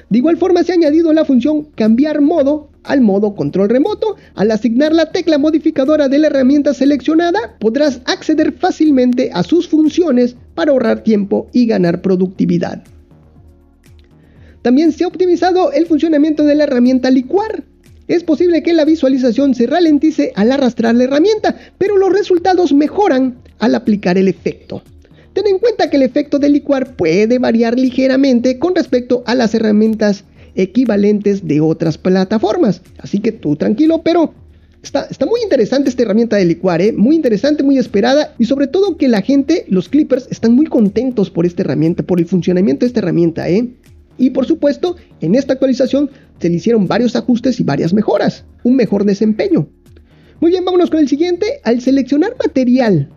De 0.09 0.17
igual 0.17 0.37
forma 0.37 0.63
se 0.63 0.71
ha 0.71 0.75
añadido 0.75 1.13
la 1.13 1.25
función 1.25 1.65
cambiar 1.75 2.21
modo 2.21 2.68
al 2.83 3.01
modo 3.01 3.35
control 3.35 3.69
remoto. 3.69 4.15
Al 4.35 4.51
asignar 4.51 4.93
la 4.93 5.11
tecla 5.11 5.37
modificadora 5.37 6.09
de 6.09 6.19
la 6.19 6.27
herramienta 6.27 6.73
seleccionada, 6.73 7.57
podrás 7.59 8.01
acceder 8.05 8.53
fácilmente 8.53 9.29
a 9.33 9.43
sus 9.43 9.67
funciones 9.67 10.35
para 10.55 10.71
ahorrar 10.71 11.03
tiempo 11.03 11.47
y 11.53 11.65
ganar 11.65 12.01
productividad. 12.01 12.83
También 14.61 14.91
se 14.91 15.03
ha 15.03 15.07
optimizado 15.07 15.71
el 15.71 15.85
funcionamiento 15.85 16.43
de 16.43 16.55
la 16.55 16.65
herramienta 16.65 17.09
licuar. 17.09 17.63
Es 18.07 18.23
posible 18.23 18.63
que 18.63 18.73
la 18.73 18.85
visualización 18.85 19.53
se 19.53 19.67
ralentice 19.67 20.33
al 20.35 20.51
arrastrar 20.51 20.95
la 20.95 21.05
herramienta, 21.05 21.55
pero 21.77 21.97
los 21.97 22.11
resultados 22.11 22.73
mejoran 22.73 23.37
al 23.59 23.75
aplicar 23.75 24.17
el 24.17 24.27
efecto. 24.27 24.81
Ten 25.33 25.45
en 25.47 25.59
cuenta 25.59 25.89
que 25.89 25.97
el 25.97 26.03
efecto 26.03 26.39
de 26.39 26.49
licuar 26.49 26.95
puede 26.95 27.37
variar 27.37 27.77
ligeramente 27.77 28.57
con 28.57 28.75
respecto 28.75 29.23
a 29.27 29.35
las 29.35 29.53
herramientas 29.53 30.23
equivalentes 30.61 31.47
de 31.47 31.61
otras 31.61 31.97
plataformas. 31.97 32.81
Así 32.97 33.19
que 33.19 33.31
tú 33.31 33.55
tranquilo, 33.55 34.01
pero 34.03 34.33
está, 34.83 35.07
está 35.09 35.25
muy 35.25 35.41
interesante 35.41 35.89
esta 35.89 36.03
herramienta 36.03 36.35
de 36.35 36.45
licuar, 36.45 36.81
¿eh? 36.81 36.91
muy 36.91 37.15
interesante, 37.15 37.63
muy 37.63 37.77
esperada 37.77 38.35
y 38.37 38.45
sobre 38.45 38.67
todo 38.67 38.97
que 38.97 39.07
la 39.07 39.21
gente, 39.21 39.65
los 39.69 39.87
clippers, 39.87 40.27
están 40.29 40.53
muy 40.53 40.65
contentos 40.65 41.29
por 41.29 41.45
esta 41.45 41.61
herramienta, 41.61 42.03
por 42.03 42.19
el 42.19 42.25
funcionamiento 42.25 42.81
de 42.81 42.87
esta 42.87 42.99
herramienta. 42.99 43.49
¿eh? 43.49 43.69
Y 44.17 44.31
por 44.31 44.45
supuesto, 44.45 44.97
en 45.21 45.35
esta 45.35 45.53
actualización 45.53 46.09
se 46.39 46.49
le 46.49 46.55
hicieron 46.55 46.87
varios 46.87 47.15
ajustes 47.15 47.59
y 47.59 47.63
varias 47.63 47.93
mejoras, 47.93 48.43
un 48.63 48.75
mejor 48.75 49.05
desempeño. 49.05 49.69
Muy 50.41 50.51
bien, 50.51 50.65
vámonos 50.65 50.89
con 50.89 50.99
el 50.99 51.07
siguiente. 51.07 51.61
Al 51.63 51.81
seleccionar 51.81 52.35
material 52.37 53.09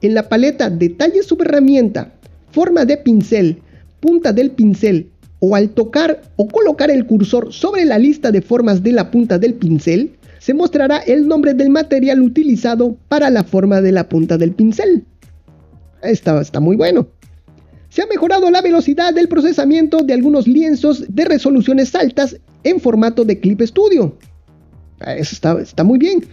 en 0.00 0.14
la 0.14 0.28
paleta 0.28 0.70
Detalles 0.70 1.28
herramienta, 1.40 2.14
Forma 2.52 2.86
de 2.86 2.96
pincel, 2.96 3.60
Punta 4.00 4.32
del 4.32 4.50
pincel 4.50 5.10
o 5.40 5.54
al 5.54 5.70
tocar 5.70 6.22
o 6.36 6.48
colocar 6.48 6.90
el 6.90 7.06
cursor 7.06 7.52
sobre 7.52 7.84
la 7.84 7.98
lista 7.98 8.30
de 8.32 8.42
formas 8.42 8.82
de 8.82 8.92
la 8.92 9.10
punta 9.10 9.38
del 9.38 9.54
pincel, 9.54 10.16
se 10.38 10.54
mostrará 10.54 10.98
el 10.98 11.26
nombre 11.26 11.54
del 11.54 11.70
material 11.70 12.22
utilizado 12.22 12.96
para 13.08 13.30
la 13.30 13.44
forma 13.44 13.80
de 13.80 13.92
la 13.92 14.08
punta 14.08 14.38
del 14.38 14.52
pincel. 14.52 15.04
Está, 16.02 16.60
muy 16.60 16.76
bueno. 16.76 17.08
Se 17.88 18.02
ha 18.02 18.06
mejorado 18.06 18.50
la 18.50 18.62
velocidad 18.62 19.14
del 19.14 19.28
procesamiento 19.28 19.98
de 20.04 20.12
algunos 20.12 20.46
lienzos 20.46 21.04
de 21.08 21.24
resoluciones 21.24 21.94
altas 21.94 22.36
en 22.62 22.80
formato 22.80 23.24
de 23.24 23.40
Clip 23.40 23.60
Studio. 23.62 24.16
Eso 25.00 25.34
está, 25.34 25.60
está 25.60 25.84
muy 25.84 25.98
bien. 25.98 26.24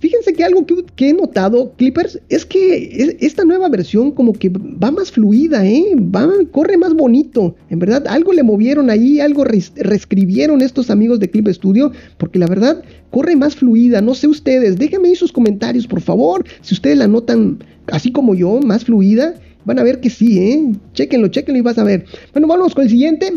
Fíjense 0.00 0.32
que 0.32 0.44
algo 0.44 0.64
que, 0.94 1.08
he 1.08 1.12
notado, 1.12 1.72
Clippers, 1.76 2.20
es 2.28 2.46
que 2.46 3.16
esta 3.20 3.44
nueva 3.44 3.68
versión 3.68 4.12
como 4.12 4.32
que 4.32 4.48
va 4.48 4.92
más 4.92 5.10
fluida, 5.10 5.66
¿eh? 5.66 5.96
Va, 5.96 6.28
corre 6.52 6.76
más 6.76 6.94
bonito. 6.94 7.56
En 7.68 7.80
verdad, 7.80 8.06
algo 8.06 8.32
le 8.32 8.44
movieron 8.44 8.90
ahí, 8.90 9.18
algo 9.18 9.44
reescribieron 9.44 10.62
estos 10.62 10.90
amigos 10.90 11.18
de 11.18 11.30
Clip 11.30 11.48
Studio, 11.48 11.90
porque 12.16 12.38
la 12.38 12.46
verdad, 12.46 12.82
corre 13.10 13.34
más 13.34 13.56
fluida. 13.56 14.00
No 14.00 14.14
sé 14.14 14.28
ustedes, 14.28 14.78
déjenme 14.78 15.08
ahí 15.08 15.16
sus 15.16 15.32
comentarios, 15.32 15.88
por 15.88 16.00
favor. 16.00 16.44
Si 16.60 16.74
ustedes 16.74 16.98
la 16.98 17.08
notan 17.08 17.58
así 17.88 18.12
como 18.12 18.36
yo, 18.36 18.60
más 18.60 18.84
fluida, 18.84 19.34
van 19.64 19.80
a 19.80 19.82
ver 19.82 20.00
que 20.00 20.10
sí, 20.10 20.38
¿eh? 20.38 20.72
Chequenlo, 20.94 21.26
chequenlo 21.28 21.58
y 21.58 21.62
vas 21.62 21.78
a 21.78 21.84
ver. 21.84 22.04
Bueno, 22.32 22.46
vamos 22.46 22.72
con 22.72 22.84
el 22.84 22.90
siguiente. 22.90 23.32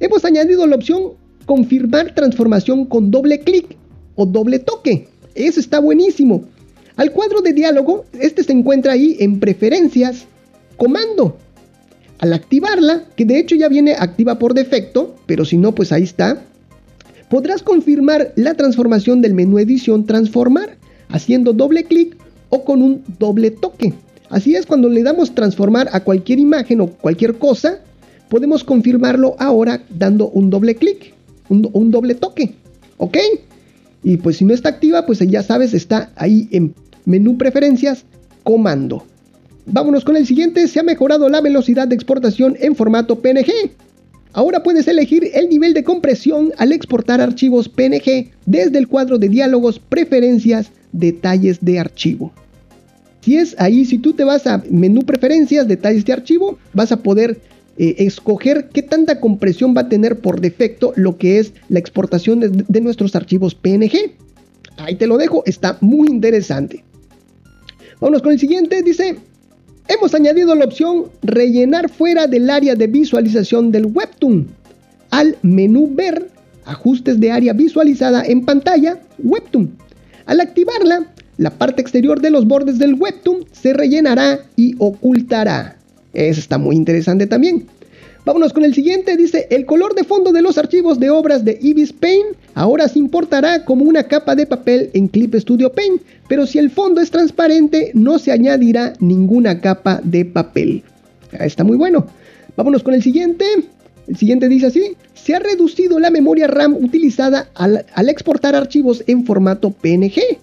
Hemos 0.00 0.24
añadido 0.26 0.66
la 0.66 0.76
opción 0.76 1.12
confirmar 1.46 2.14
transformación 2.14 2.84
con 2.84 3.10
doble 3.10 3.40
clic 3.40 3.76
o 4.16 4.26
doble 4.26 4.58
toque. 4.58 5.08
Eso 5.34 5.60
está 5.60 5.78
buenísimo. 5.80 6.44
Al 6.96 7.12
cuadro 7.12 7.40
de 7.40 7.52
diálogo, 7.52 8.04
este 8.20 8.44
se 8.44 8.52
encuentra 8.52 8.92
ahí 8.92 9.16
en 9.20 9.40
preferencias, 9.40 10.26
comando. 10.76 11.36
Al 12.18 12.32
activarla, 12.32 13.04
que 13.16 13.24
de 13.24 13.38
hecho 13.38 13.56
ya 13.56 13.68
viene 13.68 13.94
activa 13.98 14.38
por 14.38 14.54
defecto, 14.54 15.16
pero 15.26 15.44
si 15.44 15.58
no, 15.58 15.74
pues 15.74 15.90
ahí 15.92 16.04
está, 16.04 16.42
podrás 17.28 17.62
confirmar 17.62 18.32
la 18.36 18.54
transformación 18.54 19.20
del 19.20 19.34
menú 19.34 19.58
edición 19.58 20.06
transformar, 20.06 20.76
haciendo 21.08 21.52
doble 21.52 21.84
clic 21.84 22.16
o 22.50 22.64
con 22.64 22.80
un 22.80 23.02
doble 23.18 23.50
toque. 23.50 23.94
Así 24.30 24.54
es, 24.54 24.66
cuando 24.66 24.88
le 24.88 25.02
damos 25.02 25.34
transformar 25.34 25.88
a 25.92 26.04
cualquier 26.04 26.38
imagen 26.38 26.80
o 26.80 26.86
cualquier 26.86 27.38
cosa, 27.38 27.80
podemos 28.28 28.64
confirmarlo 28.64 29.36
ahora 29.38 29.82
dando 29.90 30.28
un 30.28 30.50
doble 30.50 30.76
clic, 30.76 31.12
un, 31.48 31.90
doble 31.90 32.14
toque. 32.14 32.54
¿Ok? 32.98 33.16
Y 34.04 34.18
pues 34.18 34.36
si 34.36 34.44
no 34.44 34.54
está 34.54 34.68
activa, 34.68 35.06
pues 35.06 35.18
ya 35.20 35.42
sabes, 35.42 35.74
está 35.74 36.12
ahí 36.14 36.46
en 36.52 36.74
menú 37.06 37.38
preferencias, 37.38 38.04
comando. 38.44 39.04
Vámonos 39.66 40.04
con 40.04 40.16
el 40.16 40.26
siguiente, 40.26 40.68
se 40.68 40.78
ha 40.78 40.82
mejorado 40.82 41.28
la 41.30 41.40
velocidad 41.40 41.88
de 41.88 41.94
exportación 41.94 42.56
en 42.60 42.76
formato 42.76 43.20
PNG. 43.20 43.72
Ahora 44.34 44.62
puedes 44.62 44.86
elegir 44.88 45.30
el 45.32 45.48
nivel 45.48 45.72
de 45.72 45.84
compresión 45.84 46.52
al 46.58 46.72
exportar 46.72 47.20
archivos 47.20 47.68
PNG 47.68 48.30
desde 48.44 48.78
el 48.78 48.88
cuadro 48.88 49.18
de 49.18 49.28
diálogos, 49.28 49.78
preferencias, 49.78 50.70
detalles 50.92 51.64
de 51.64 51.78
archivo. 51.78 52.32
Si 53.22 53.38
es 53.38 53.56
ahí, 53.58 53.86
si 53.86 53.96
tú 53.96 54.12
te 54.12 54.24
vas 54.24 54.46
a 54.46 54.62
menú 54.68 55.00
preferencias, 55.02 55.66
detalles 55.66 56.04
de 56.04 56.12
archivo, 56.12 56.58
vas 56.74 56.92
a 56.92 56.98
poder 56.98 57.40
eh, 57.76 57.96
escoger 57.98 58.68
qué 58.72 58.82
tanta 58.82 59.18
compresión 59.18 59.74
va 59.76 59.82
a 59.82 59.88
tener 59.88 60.20
por 60.20 60.40
defecto 60.40 60.92
lo 60.94 61.18
que 61.18 61.40
es 61.40 61.52
la 61.68 61.80
exportación 61.80 62.40
de, 62.40 62.80
nuestros 62.80 63.16
archivos 63.16 63.56
PNG. 63.56 64.12
Ahí 64.76 64.94
te 64.94 65.08
lo 65.08 65.18
dejo, 65.18 65.42
está 65.44 65.78
muy 65.80 66.08
interesante. 66.08 66.84
Vámonos 68.00 68.22
con 68.22 68.32
el 68.32 68.38
siguiente, 68.38 68.82
dice, 68.82 69.16
hemos 69.88 70.14
añadido 70.14 70.54
la 70.54 70.66
opción 70.66 71.06
rellenar 71.22 71.88
fuera 71.88 72.28
del 72.28 72.48
área 72.48 72.76
de 72.76 72.86
visualización 72.86 73.72
del 73.72 73.86
Webtoon. 73.86 74.46
Al 75.10 75.36
menú 75.42 75.90
ver, 75.92 76.30
ajustes 76.64 77.18
de 77.18 77.32
área 77.32 77.52
visualizada 77.52 78.24
en 78.24 78.44
pantalla, 78.44 79.00
Webtoon. 79.18 79.76
Al 80.26 80.40
activarla, 80.40 81.12
la 81.38 81.50
parte 81.50 81.82
exterior 81.82 82.20
de 82.20 82.30
los 82.30 82.46
bordes 82.46 82.78
del 82.78 82.94
Webtoon 82.94 83.46
se 83.50 83.72
rellenará 83.72 84.40
y 84.54 84.76
ocultará. 84.78 85.76
Eso 86.14 86.40
está 86.40 86.58
muy 86.58 86.76
interesante 86.76 87.26
también. 87.26 87.66
Vámonos 88.24 88.54
con 88.54 88.64
el 88.64 88.72
siguiente, 88.72 89.18
dice, 89.18 89.46
el 89.50 89.66
color 89.66 89.94
de 89.94 90.04
fondo 90.04 90.32
de 90.32 90.40
los 90.40 90.56
archivos 90.56 90.98
de 90.98 91.10
obras 91.10 91.44
de 91.44 91.58
Ibis 91.60 91.92
Paint 91.92 92.36
ahora 92.54 92.88
se 92.88 92.98
importará 92.98 93.66
como 93.66 93.84
una 93.84 94.04
capa 94.04 94.34
de 94.34 94.46
papel 94.46 94.88
en 94.94 95.08
Clip 95.08 95.34
Studio 95.34 95.70
Paint, 95.70 96.00
pero 96.26 96.46
si 96.46 96.58
el 96.58 96.70
fondo 96.70 97.02
es 97.02 97.10
transparente 97.10 97.90
no 97.92 98.18
se 98.18 98.32
añadirá 98.32 98.94
ninguna 98.98 99.60
capa 99.60 100.00
de 100.02 100.24
papel. 100.24 100.82
Ah, 101.38 101.44
está 101.44 101.64
muy 101.64 101.76
bueno. 101.76 102.06
Vámonos 102.56 102.82
con 102.82 102.94
el 102.94 103.02
siguiente. 103.02 103.44
El 104.06 104.16
siguiente 104.16 104.48
dice 104.48 104.66
así, 104.66 104.96
se 105.12 105.34
ha 105.34 105.38
reducido 105.38 105.98
la 105.98 106.10
memoria 106.10 106.46
RAM 106.46 106.74
utilizada 106.74 107.50
al, 107.54 107.84
al 107.92 108.08
exportar 108.08 108.54
archivos 108.54 109.04
en 109.06 109.26
formato 109.26 109.70
PNG. 109.70 110.38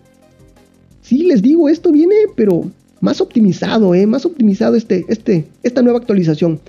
Sí, 1.02 1.24
les 1.24 1.42
digo, 1.42 1.68
esto 1.68 1.92
viene, 1.92 2.16
pero 2.36 2.70
más 3.02 3.20
optimizado, 3.20 3.94
¿eh? 3.94 4.08
más 4.08 4.26
optimizado 4.26 4.76
este, 4.76 5.06
este, 5.10 5.46
esta 5.64 5.82
nueva 5.82 6.00
actualización. 6.00 6.60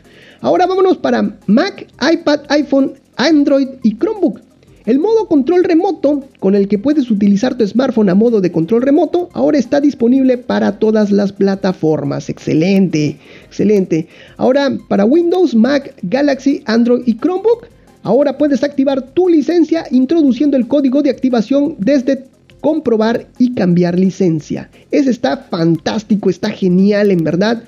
Ahora 0.41 0.67
vámonos 0.67 0.97
para 0.97 1.39
Mac, 1.47 1.87
iPad, 2.13 2.41
iPhone, 2.49 2.95
Android 3.17 3.69
y 3.83 3.97
Chromebook. 3.97 4.41
El 4.85 4.99
modo 4.99 5.29
control 5.29 5.63
remoto, 5.63 6.25
con 6.41 6.57
el 6.57 6.67
que 6.67 6.77
puedes 6.77 7.09
utilizar 7.09 7.57
tu 7.57 7.65
smartphone 7.65 8.09
a 8.09 8.17
modo 8.17 8.41
de 8.41 8.51
control 8.51 8.83
remoto, 8.83 9.29
ahora 9.33 9.59
está 9.59 9.81
disponible 9.81 10.39
para 10.39 10.81
todas 10.81 11.13
las 11.13 11.33
plataformas. 11.33 12.29
Excelente, 12.29 13.17
excelente. 13.47 14.09
Ahora, 14.37 14.77
para 14.89 15.05
Windows, 15.05 15.55
Mac, 15.55 15.95
Galaxy, 16.03 16.65
Android 16.67 17.03
y 17.07 17.17
Chromebook, 17.17 17.67
ahora 18.03 18.37
puedes 18.37 18.65
activar 18.65 19.03
tu 19.03 19.29
licencia 19.29 19.85
introduciendo 19.93 20.57
el 20.57 20.67
código 20.67 21.01
de 21.03 21.11
activación 21.11 21.77
desde 21.79 22.25
comprobar 22.63 23.27
y 23.39 23.53
cambiar 23.55 23.99
licencia. 23.99 24.71
Ese 24.91 25.11
está 25.11 25.37
fantástico, 25.37 26.31
está 26.31 26.49
genial 26.49 27.11
en 27.11 27.25
verdad. 27.25 27.65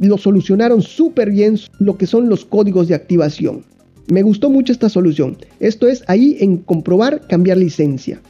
Lo 0.00 0.18
solucionaron 0.18 0.82
súper 0.82 1.30
bien 1.30 1.60
lo 1.78 1.96
que 1.96 2.06
son 2.06 2.28
los 2.28 2.44
códigos 2.44 2.88
de 2.88 2.96
activación. 2.96 3.64
Me 4.08 4.22
gustó 4.22 4.48
mucho 4.48 4.72
esta 4.72 4.88
solución. 4.88 5.36
Esto 5.60 5.86
es 5.86 6.02
ahí 6.06 6.38
en 6.40 6.56
comprobar, 6.56 7.20
cambiar 7.28 7.58
licencia. 7.58 8.20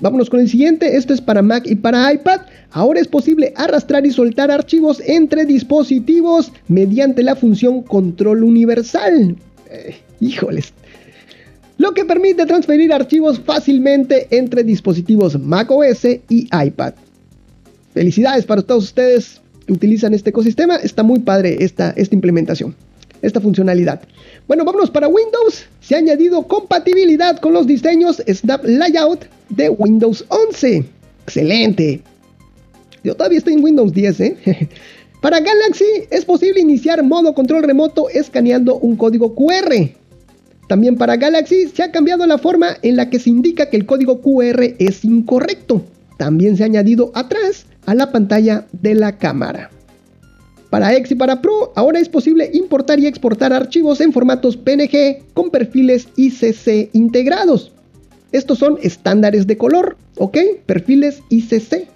Vámonos 0.00 0.30
con 0.30 0.40
el 0.40 0.48
siguiente. 0.48 0.96
Esto 0.96 1.12
es 1.12 1.20
para 1.20 1.42
Mac 1.42 1.64
y 1.66 1.76
para 1.76 2.12
iPad. 2.12 2.40
Ahora 2.70 2.98
es 2.98 3.06
posible 3.06 3.52
arrastrar 3.54 4.06
y 4.06 4.10
soltar 4.10 4.50
archivos 4.50 5.02
entre 5.06 5.44
dispositivos 5.44 6.50
mediante 6.66 7.22
la 7.22 7.36
función 7.36 7.82
control 7.82 8.42
universal. 8.42 9.36
Eh, 9.70 9.96
híjoles, 10.18 10.72
lo 11.82 11.94
que 11.94 12.04
permite 12.04 12.46
transferir 12.46 12.92
archivos 12.92 13.40
fácilmente 13.40 14.28
entre 14.30 14.62
dispositivos 14.62 15.36
macOS 15.36 16.04
y 16.04 16.48
iPad. 16.52 16.94
Felicidades 17.92 18.44
para 18.44 18.62
todos 18.62 18.84
ustedes 18.84 19.40
que 19.66 19.72
utilizan 19.72 20.14
este 20.14 20.30
ecosistema, 20.30 20.76
está 20.76 21.02
muy 21.02 21.18
padre 21.18 21.56
esta, 21.58 21.90
esta 21.96 22.14
implementación, 22.14 22.76
esta 23.20 23.40
funcionalidad. 23.40 24.00
Bueno, 24.46 24.64
vámonos 24.64 24.92
para 24.92 25.08
Windows. 25.08 25.66
Se 25.80 25.96
ha 25.96 25.98
añadido 25.98 26.46
compatibilidad 26.46 27.40
con 27.40 27.52
los 27.52 27.66
diseños 27.66 28.22
Snap 28.32 28.64
Layout 28.64 29.24
de 29.48 29.68
Windows 29.68 30.24
11. 30.28 30.84
Excelente. 31.24 32.00
Yo 33.02 33.16
todavía 33.16 33.38
estoy 33.38 33.54
en 33.54 33.64
Windows 33.64 33.92
10, 33.92 34.20
¿eh? 34.20 34.68
Para 35.20 35.40
Galaxy 35.40 36.06
es 36.10 36.24
posible 36.24 36.60
iniciar 36.60 37.02
modo 37.02 37.34
control 37.34 37.64
remoto 37.64 38.08
escaneando 38.08 38.76
un 38.76 38.94
código 38.94 39.34
QR. 39.34 40.01
También 40.72 40.96
para 40.96 41.18
Galaxy 41.18 41.68
se 41.68 41.82
ha 41.82 41.92
cambiado 41.92 42.26
la 42.26 42.38
forma 42.38 42.78
en 42.80 42.96
la 42.96 43.10
que 43.10 43.18
se 43.18 43.28
indica 43.28 43.68
que 43.68 43.76
el 43.76 43.84
código 43.84 44.22
QR 44.22 44.74
es 44.78 45.04
incorrecto. 45.04 45.84
También 46.16 46.56
se 46.56 46.62
ha 46.62 46.64
añadido 46.64 47.12
atrás 47.12 47.66
a 47.84 47.94
la 47.94 48.10
pantalla 48.10 48.66
de 48.72 48.94
la 48.94 49.18
cámara. 49.18 49.70
Para 50.70 50.96
X 50.96 51.10
y 51.10 51.14
para 51.14 51.42
Pro, 51.42 51.74
ahora 51.76 51.98
es 51.98 52.08
posible 52.08 52.48
importar 52.54 52.98
y 53.00 53.06
exportar 53.06 53.52
archivos 53.52 54.00
en 54.00 54.14
formatos 54.14 54.56
PNG 54.56 55.34
con 55.34 55.50
perfiles 55.50 56.08
ICC 56.16 56.88
integrados. 56.94 57.72
Estos 58.32 58.58
son 58.58 58.78
estándares 58.80 59.46
de 59.46 59.58
color, 59.58 59.98
¿ok? 60.16 60.38
Perfiles 60.64 61.22
ICC. 61.28 61.86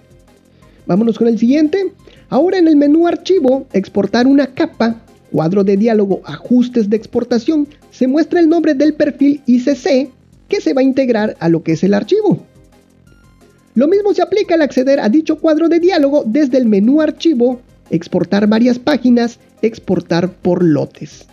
Vámonos 0.85 1.17
con 1.17 1.27
el 1.27 1.39
siguiente. 1.39 1.93
Ahora 2.29 2.59
en 2.59 2.67
el 2.67 2.75
menú 2.75 3.07
archivo, 3.07 3.65
exportar 3.73 4.27
una 4.27 4.53
capa, 4.53 5.01
cuadro 5.31 5.63
de 5.63 5.77
diálogo, 5.77 6.21
ajustes 6.25 6.89
de 6.89 6.97
exportación, 6.97 7.67
se 7.91 8.07
muestra 8.07 8.39
el 8.39 8.49
nombre 8.49 8.73
del 8.73 8.93
perfil 8.93 9.41
ICC 9.45 10.09
que 10.47 10.61
se 10.61 10.73
va 10.73 10.81
a 10.81 10.85
integrar 10.85 11.35
a 11.39 11.49
lo 11.49 11.63
que 11.63 11.73
es 11.73 11.83
el 11.83 11.93
archivo. 11.93 12.45
Lo 13.75 13.87
mismo 13.87 14.13
se 14.13 14.21
aplica 14.21 14.55
al 14.55 14.61
acceder 14.61 14.99
a 14.99 15.09
dicho 15.09 15.37
cuadro 15.37 15.69
de 15.69 15.79
diálogo 15.79 16.23
desde 16.25 16.57
el 16.57 16.65
menú 16.65 17.01
archivo, 17.01 17.61
exportar 17.89 18.47
varias 18.47 18.79
páginas, 18.79 19.39
exportar 19.61 20.31
por 20.31 20.63
lotes. 20.63 21.27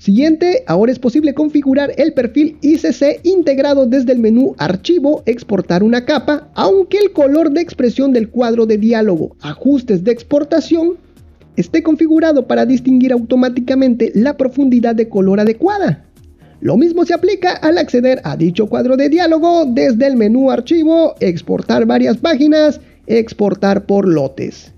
Siguiente, 0.00 0.64
ahora 0.66 0.92
es 0.92 0.98
posible 0.98 1.34
configurar 1.34 1.92
el 1.98 2.14
perfil 2.14 2.56
ICC 2.62 3.20
integrado 3.22 3.84
desde 3.84 4.12
el 4.12 4.18
menú 4.18 4.54
Archivo, 4.56 5.22
exportar 5.26 5.82
una 5.82 6.06
capa, 6.06 6.48
aunque 6.54 6.96
el 6.96 7.12
color 7.12 7.50
de 7.50 7.60
expresión 7.60 8.14
del 8.14 8.30
cuadro 8.30 8.64
de 8.64 8.78
diálogo, 8.78 9.36
ajustes 9.42 10.02
de 10.02 10.12
exportación, 10.12 10.96
esté 11.56 11.82
configurado 11.82 12.46
para 12.46 12.66
distinguir 12.66 13.12
automáticamente 13.12 14.12
la 14.14 14.36
profundidad 14.36 14.94
de 14.94 15.08
color 15.08 15.40
adecuada. 15.40 16.04
Lo 16.60 16.76
mismo 16.76 17.06
se 17.06 17.14
aplica 17.14 17.52
al 17.52 17.78
acceder 17.78 18.20
a 18.24 18.36
dicho 18.36 18.66
cuadro 18.66 18.96
de 18.96 19.08
diálogo 19.08 19.64
desde 19.66 20.06
el 20.06 20.16
menú 20.16 20.50
Archivo, 20.50 21.14
exportar 21.20 21.86
varias 21.86 22.18
páginas, 22.18 22.80
exportar 23.06 23.86
por 23.86 24.06
lotes. 24.06 24.72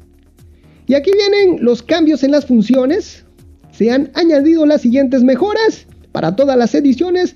Y 0.87 0.95
aquí 0.95 1.11
vienen 1.13 1.65
los 1.65 1.83
cambios 1.83 2.23
en 2.23 2.31
las 2.31 2.47
funciones. 2.47 3.25
Se 3.73 3.91
han 3.91 4.11
añadido 4.15 4.65
las 4.67 4.83
siguientes 4.83 5.25
mejoras 5.25 5.87
para 6.13 6.37
todas 6.37 6.57
las 6.57 6.75
ediciones. 6.75 7.35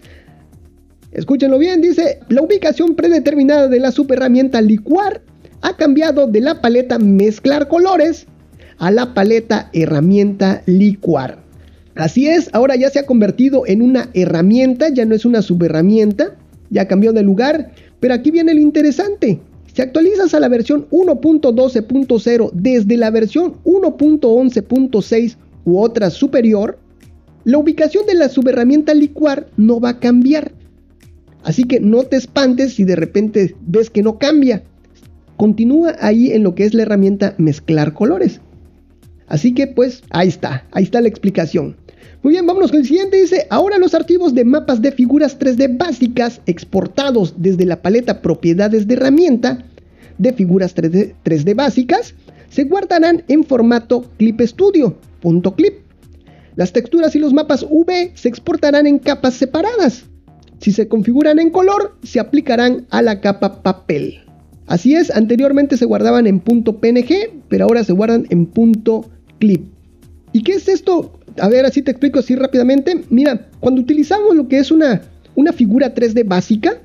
Escúchenlo 1.13 1.59
bien, 1.59 1.81
dice, 1.81 2.21
la 2.29 2.43
ubicación 2.43 2.95
predeterminada 2.95 3.69
de 3.69 3.81
la 3.81 3.91
superherramienta 3.91 4.61
licuar 4.61 5.23
ha 5.63 5.77
cambiado 5.77 6.27
de 6.27 6.41
la 6.41 6.61
paleta 6.61 6.99
mezclar 6.99 7.69
colores 7.69 8.27
a 8.79 8.91
la 8.91 9.15
paleta 9.15 9.71
herramienta 9.73 10.62
licuar. 10.67 11.39
Así 11.95 12.29
es, 12.29 12.51
ahora 12.53 12.77
ya 12.77 12.91
se 12.91 12.99
ha 12.99 13.07
convertido 13.07 13.67
en 13.67 13.81
una 13.81 14.11
herramienta, 14.12 14.91
ya 14.91 15.07
no 15.07 15.15
es 15.15 15.25
una 15.25 15.41
subherramienta, 15.41 16.37
ya 16.69 16.87
cambió 16.87 17.12
de 17.12 17.23
lugar, 17.23 17.73
pero 18.01 18.15
aquí 18.15 18.31
viene 18.31 18.53
lo 18.53 18.61
interesante. 18.61 19.41
Si 19.73 19.83
actualizas 19.83 20.35
a 20.35 20.41
la 20.41 20.49
versión 20.49 20.87
1.12.0 20.91 22.51
desde 22.53 22.97
la 22.97 23.11
versión 23.11 23.55
1.11.6 23.65 25.37
u 25.65 25.79
otra 25.79 26.11
superior, 26.11 26.79
la 27.45 27.59
ubicación 27.59 28.07
de 28.07 28.15
la 28.15 28.29
subherramienta 28.29 28.93
licuar 28.93 29.49
no 29.57 29.81
va 29.81 29.91
a 29.91 30.01
cambiar. 30.01 30.53
Así 31.45 31.65
que 31.65 31.79
no 31.79 32.03
te 32.05 32.17
espantes 32.17 32.75
si 32.75 32.85
de 32.85 32.97
repente 32.97 33.55
ves 33.61 33.89
que 33.89 34.03
no 34.03 34.19
cambia. 34.19 34.65
Continúa 35.37 35.95
ahí 36.01 36.33
en 36.33 36.43
lo 36.43 36.55
que 36.55 36.65
es 36.65 36.75
la 36.75 36.83
herramienta 36.83 37.35
mezclar 37.39 37.93
colores. 37.93 38.41
Así 39.29 39.55
que 39.55 39.67
pues 39.67 40.03
ahí 40.11 40.29
está, 40.29 40.65
ahí 40.73 40.85
está 40.85 41.01
la 41.01 41.09
explicación. 41.09 41.77
Muy 42.23 42.33
bien, 42.33 42.47
vámonos 42.47 42.71
con 42.71 42.81
el 42.81 42.87
siguiente. 42.87 43.21
Dice, 43.21 43.47
ahora 43.51 43.79
los 43.79 43.95
archivos 43.95 44.35
de 44.35 44.45
mapas 44.45 44.83
de 44.83 44.93
figuras 44.93 45.39
3D 45.39 45.77
básicas 45.77 46.41
exportados 46.47 47.35
desde 47.37 47.67
la 47.67 47.83
paleta 47.83 48.21
propiedades 48.23 48.87
de 48.87 48.95
herramienta 48.95 49.65
de 50.19 50.33
figuras 50.33 50.75
3D, 50.75 51.15
3D 51.25 51.55
básicas 51.55 52.15
se 52.49 52.65
guardarán 52.65 53.23
en 53.29 53.45
formato 53.45 54.11
clip 54.17 54.41
studio, 54.41 54.97
clip. 55.57 55.75
Las 56.55 56.73
texturas 56.73 57.15
y 57.15 57.19
los 57.19 57.35
mapas 57.35 57.67
V 57.69 58.12
se 58.15 58.29
exportarán 58.29 58.87
en 58.87 58.99
capas 58.99 59.35
separadas. 59.35 60.05
Si 60.59 60.73
se 60.73 60.89
configuran 60.89 61.39
en 61.39 61.51
color, 61.51 61.99
se 62.03 62.19
aplicarán 62.19 62.87
a 62.91 63.03
la 63.03 63.21
capa 63.21 63.62
papel. 63.62 64.21
Así 64.67 64.95
es, 64.95 65.11
anteriormente 65.11 65.77
se 65.77 65.85
guardaban 65.85 66.27
en 66.27 66.41
.png, 66.41 67.12
pero 67.49 67.65
ahora 67.65 67.85
se 67.85 67.93
guardan 67.93 68.27
en 68.31 68.47
clip. 69.38 69.64
¿Y 70.33 70.42
qué 70.42 70.53
es 70.53 70.68
esto? 70.68 71.18
A 71.40 71.49
ver, 71.49 71.64
así 71.64 71.83
te 71.83 71.90
explico 71.90 72.18
así 72.18 72.35
rápidamente. 72.35 73.03
Mira, 73.11 73.49
cuando 73.61 73.81
utilizamos 73.81 74.35
lo 74.35 74.49
que 74.49 74.59
es 74.59 74.70
una, 74.70 75.03
una 75.35 75.53
figura 75.53 75.94
3D 75.94 76.27
básica, 76.27 76.81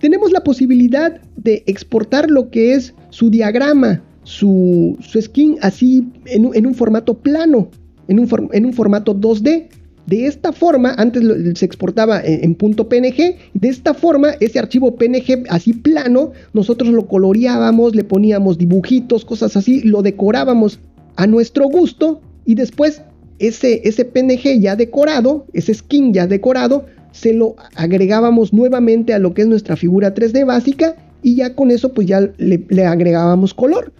tenemos 0.00 0.32
la 0.32 0.42
posibilidad 0.42 1.20
de 1.36 1.62
exportar 1.66 2.30
lo 2.30 2.50
que 2.50 2.74
es 2.74 2.94
su 3.10 3.30
diagrama, 3.30 4.02
su, 4.24 4.98
skin 5.20 5.56
así 5.62 6.08
en, 6.26 6.50
en, 6.52 6.66
un 6.66 6.74
formato 6.74 7.14
plano, 7.14 7.68
en 8.08 8.18
un, 8.18 8.48
en 8.52 8.66
un 8.66 8.72
formato 8.72 9.14
2D. 9.14 9.68
De 10.06 10.26
esta 10.26 10.52
forma, 10.52 10.94
antes 10.98 11.22
se 11.58 11.64
exportaba 11.64 12.20
en, 12.20 12.44
en, 12.44 12.54
punto 12.54 12.88
PNG, 12.88 13.36
de 13.54 13.68
esta 13.68 13.92
forma, 13.92 14.30
ese 14.38 14.58
archivo 14.58 14.94
PNG 14.94 15.44
así 15.48 15.72
plano, 15.72 16.32
nosotros 16.52 16.90
lo 16.90 17.06
coloreábamos, 17.08 17.96
le 17.96 18.04
poníamos 18.04 18.58
dibujitos, 18.58 19.24
cosas 19.24 19.56
así, 19.56 19.80
lo 19.82 20.02
decorábamos 20.02 20.78
a 21.16 21.26
nuestro 21.26 21.68
gusto 21.68 22.20
y 22.44 22.54
después 22.54 23.02
ese, 23.38 23.82
ese 23.84 24.04
PNG 24.04 24.60
ya 24.60 24.76
decorado, 24.76 25.46
ese 25.52 25.74
skin 25.74 26.12
ya 26.12 26.26
decorado, 26.26 26.86
se 27.12 27.32
lo 27.32 27.56
agregábamos 27.74 28.52
nuevamente 28.52 29.14
a 29.14 29.18
lo 29.18 29.34
que 29.34 29.42
es 29.42 29.48
nuestra 29.48 29.76
figura 29.76 30.14
3D 30.14 30.46
básica 30.46 30.96
y 31.22 31.36
ya 31.36 31.54
con 31.54 31.70
eso 31.70 31.92
pues 31.92 32.06
ya 32.06 32.20
le, 32.20 32.64
le 32.68 32.84
agregábamos 32.84 33.54
color. 33.54 33.92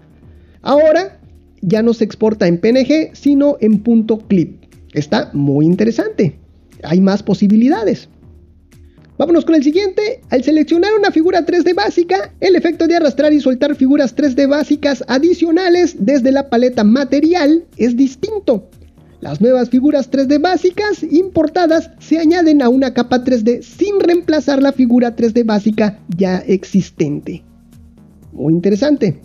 Ahora 0.62 1.18
ya 1.62 1.82
no 1.82 1.94
se 1.94 2.04
exporta 2.04 2.46
en 2.46 2.58
PNG 2.58 3.10
sino 3.14 3.56
en 3.60 3.78
punto 3.80 4.18
clip. 4.18 4.62
Está 4.92 5.30
muy 5.32 5.66
interesante. 5.66 6.38
Hay 6.82 7.00
más 7.00 7.22
posibilidades. 7.22 8.08
Vámonos 9.18 9.46
con 9.46 9.54
el 9.54 9.62
siguiente. 9.62 10.20
Al 10.28 10.44
seleccionar 10.44 10.92
una 10.98 11.10
figura 11.10 11.46
3D 11.46 11.74
básica, 11.74 12.34
el 12.40 12.54
efecto 12.54 12.86
de 12.86 12.96
arrastrar 12.96 13.32
y 13.32 13.40
soltar 13.40 13.74
figuras 13.74 14.14
3D 14.14 14.48
básicas 14.48 15.02
adicionales 15.08 15.96
desde 15.98 16.32
la 16.32 16.50
paleta 16.50 16.84
material 16.84 17.64
es 17.78 17.96
distinto. 17.96 18.68
Las 19.20 19.40
nuevas 19.40 19.70
figuras 19.70 20.10
3D 20.10 20.40
básicas 20.40 21.02
importadas 21.02 21.90
se 21.98 22.18
añaden 22.18 22.60
a 22.60 22.68
una 22.68 22.92
capa 22.92 23.24
3D 23.24 23.62
sin 23.62 23.98
reemplazar 24.00 24.62
la 24.62 24.72
figura 24.72 25.16
3D 25.16 25.46
básica 25.46 25.98
ya 26.16 26.38
existente. 26.46 27.42
Muy 28.32 28.52
interesante. 28.52 29.22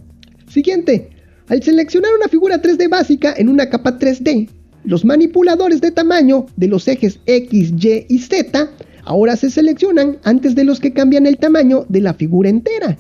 Siguiente. 0.48 1.10
Al 1.50 1.62
seleccionar 1.62 2.12
una 2.16 2.30
figura 2.30 2.62
3D 2.62 2.90
básica 2.90 3.34
en 3.36 3.50
una 3.50 3.70
capa 3.70 4.00
3D, 4.00 4.50
los 4.86 5.04
manipuladores 5.04 5.82
de 5.82 5.92
tamaño 5.92 6.46
de 6.56 6.70
los 6.70 6.88
ejes 6.88 7.20
X, 7.26 7.74
Y 7.78 8.06
y 8.08 8.20
Z 8.20 8.70
ahora 9.12 9.36
se 9.36 9.50
seleccionan 9.50 10.20
antes 10.24 10.56
de 10.56 10.64
los 10.64 10.80
que 10.80 10.94
cambian 10.94 11.26
el 11.26 11.38
tamaño 11.38 11.86
de 11.90 12.00
la 12.00 12.14
figura 12.14 12.48
entera. 12.48 12.98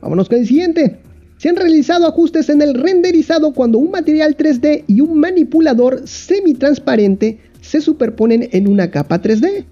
Vámonos 0.00 0.28
con 0.28 0.38
el 0.38 0.46
siguiente. 0.46 1.00
Se 1.38 1.48
han 1.48 1.56
realizado 1.56 2.06
ajustes 2.06 2.48
en 2.48 2.62
el 2.62 2.74
renderizado 2.74 3.52
cuando 3.52 3.78
un 3.78 3.90
material 3.90 4.36
3D 4.36 4.84
y 4.86 5.00
un 5.00 5.18
manipulador 5.18 6.06
semi-transparente 6.06 7.40
se 7.60 7.80
superponen 7.80 8.48
en 8.52 8.68
una 8.68 8.92
capa 8.92 9.20
3D. 9.20 9.64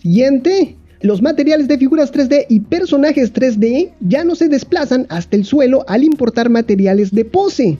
Siguiente. 0.00 0.76
Los 1.00 1.22
materiales 1.22 1.66
de 1.66 1.78
figuras 1.78 2.12
3D 2.12 2.46
y 2.48 2.60
personajes 2.60 3.32
3D 3.32 3.90
ya 4.00 4.22
no 4.22 4.36
se 4.36 4.48
desplazan 4.48 5.06
hasta 5.08 5.36
el 5.36 5.44
suelo 5.44 5.84
al 5.88 6.04
importar 6.04 6.50
materiales 6.50 7.10
de 7.10 7.24
pose. 7.24 7.78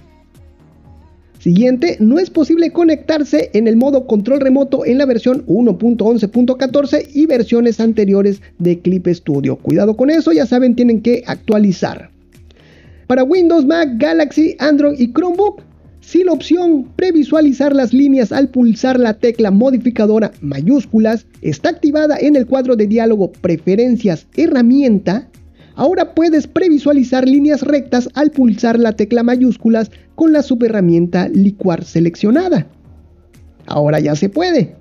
Siguiente, 1.39 1.97
no 2.01 2.19
es 2.19 2.31
posible 2.31 2.73
conectarse 2.73 3.51
en 3.53 3.69
el 3.69 3.77
modo 3.77 4.07
control 4.07 4.41
remoto 4.41 4.85
en 4.85 4.99
la 4.99 5.07
versión 5.07 5.47
1.11.14 5.47 7.09
y 7.15 7.27
versiones 7.27 7.79
anteriores 7.79 8.43
de 8.59 8.81
Clip 8.81 9.07
Studio. 9.07 9.57
Cuidado 9.57 9.97
con 9.97 10.11
eso, 10.11 10.33
ya 10.33 10.47
saben, 10.47 10.75
tienen 10.75 11.01
que 11.01 11.23
actualizar. 11.27 12.11
Para 13.07 13.23
Windows, 13.23 13.65
Mac, 13.65 13.89
Galaxy, 13.99 14.57
Android 14.59 14.99
y 14.99 15.13
Chromebook, 15.13 15.63
si 16.01 16.25
la 16.25 16.33
opción 16.33 16.89
previsualizar 16.97 17.75
las 17.75 17.93
líneas 17.93 18.33
al 18.33 18.49
pulsar 18.49 18.99
la 18.99 19.15
tecla 19.15 19.51
modificadora 19.51 20.33
mayúsculas 20.41 21.27
está 21.43 21.69
activada 21.69 22.17
en 22.19 22.35
el 22.35 22.47
cuadro 22.47 22.77
de 22.77 22.87
diálogo 22.87 23.31
Preferencias 23.31 24.27
Herramienta, 24.35 25.29
ahora 25.79 26.13
puedes 26.13 26.49
previsualizar 26.49 27.27
líneas 27.27 27.63
rectas 27.63 28.09
al 28.15 28.33
pulsar 28.33 28.79
la 28.81 28.93
tecla 28.93 29.23
mayúsculas 29.23 29.93
con 30.17 30.33
la 30.33 30.43
subherramienta 30.43 31.29
licuar 31.29 31.85
seleccionada. 31.85 32.67
Ahora 33.67 34.01
ya 34.01 34.17
se 34.17 34.29
puede. 34.29 34.75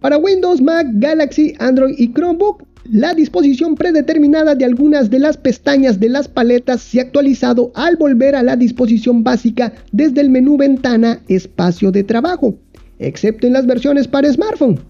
Para 0.00 0.18
Windows, 0.18 0.60
Mac, 0.60 0.86
Galaxy, 0.92 1.54
Android 1.58 1.94
y 1.96 2.12
Chromebook, 2.12 2.64
la 2.84 3.14
disposición 3.14 3.74
predeterminada 3.76 4.54
de 4.54 4.66
algunas 4.66 5.08
de 5.08 5.20
las 5.20 5.38
pestañas 5.38 5.98
de 5.98 6.10
las 6.10 6.28
paletas 6.28 6.82
se 6.82 7.00
ha 7.00 7.04
actualizado 7.04 7.72
al 7.74 7.96
volver 7.96 8.34
a 8.34 8.42
la 8.42 8.56
disposición 8.56 9.24
básica 9.24 9.72
desde 9.90 10.20
el 10.20 10.28
menú 10.28 10.58
ventana 10.58 11.22
espacio 11.28 11.92
de 11.92 12.04
trabajo, 12.04 12.58
excepto 12.98 13.46
en 13.46 13.54
las 13.54 13.66
versiones 13.66 14.06
para 14.06 14.30
smartphone. 14.30 14.80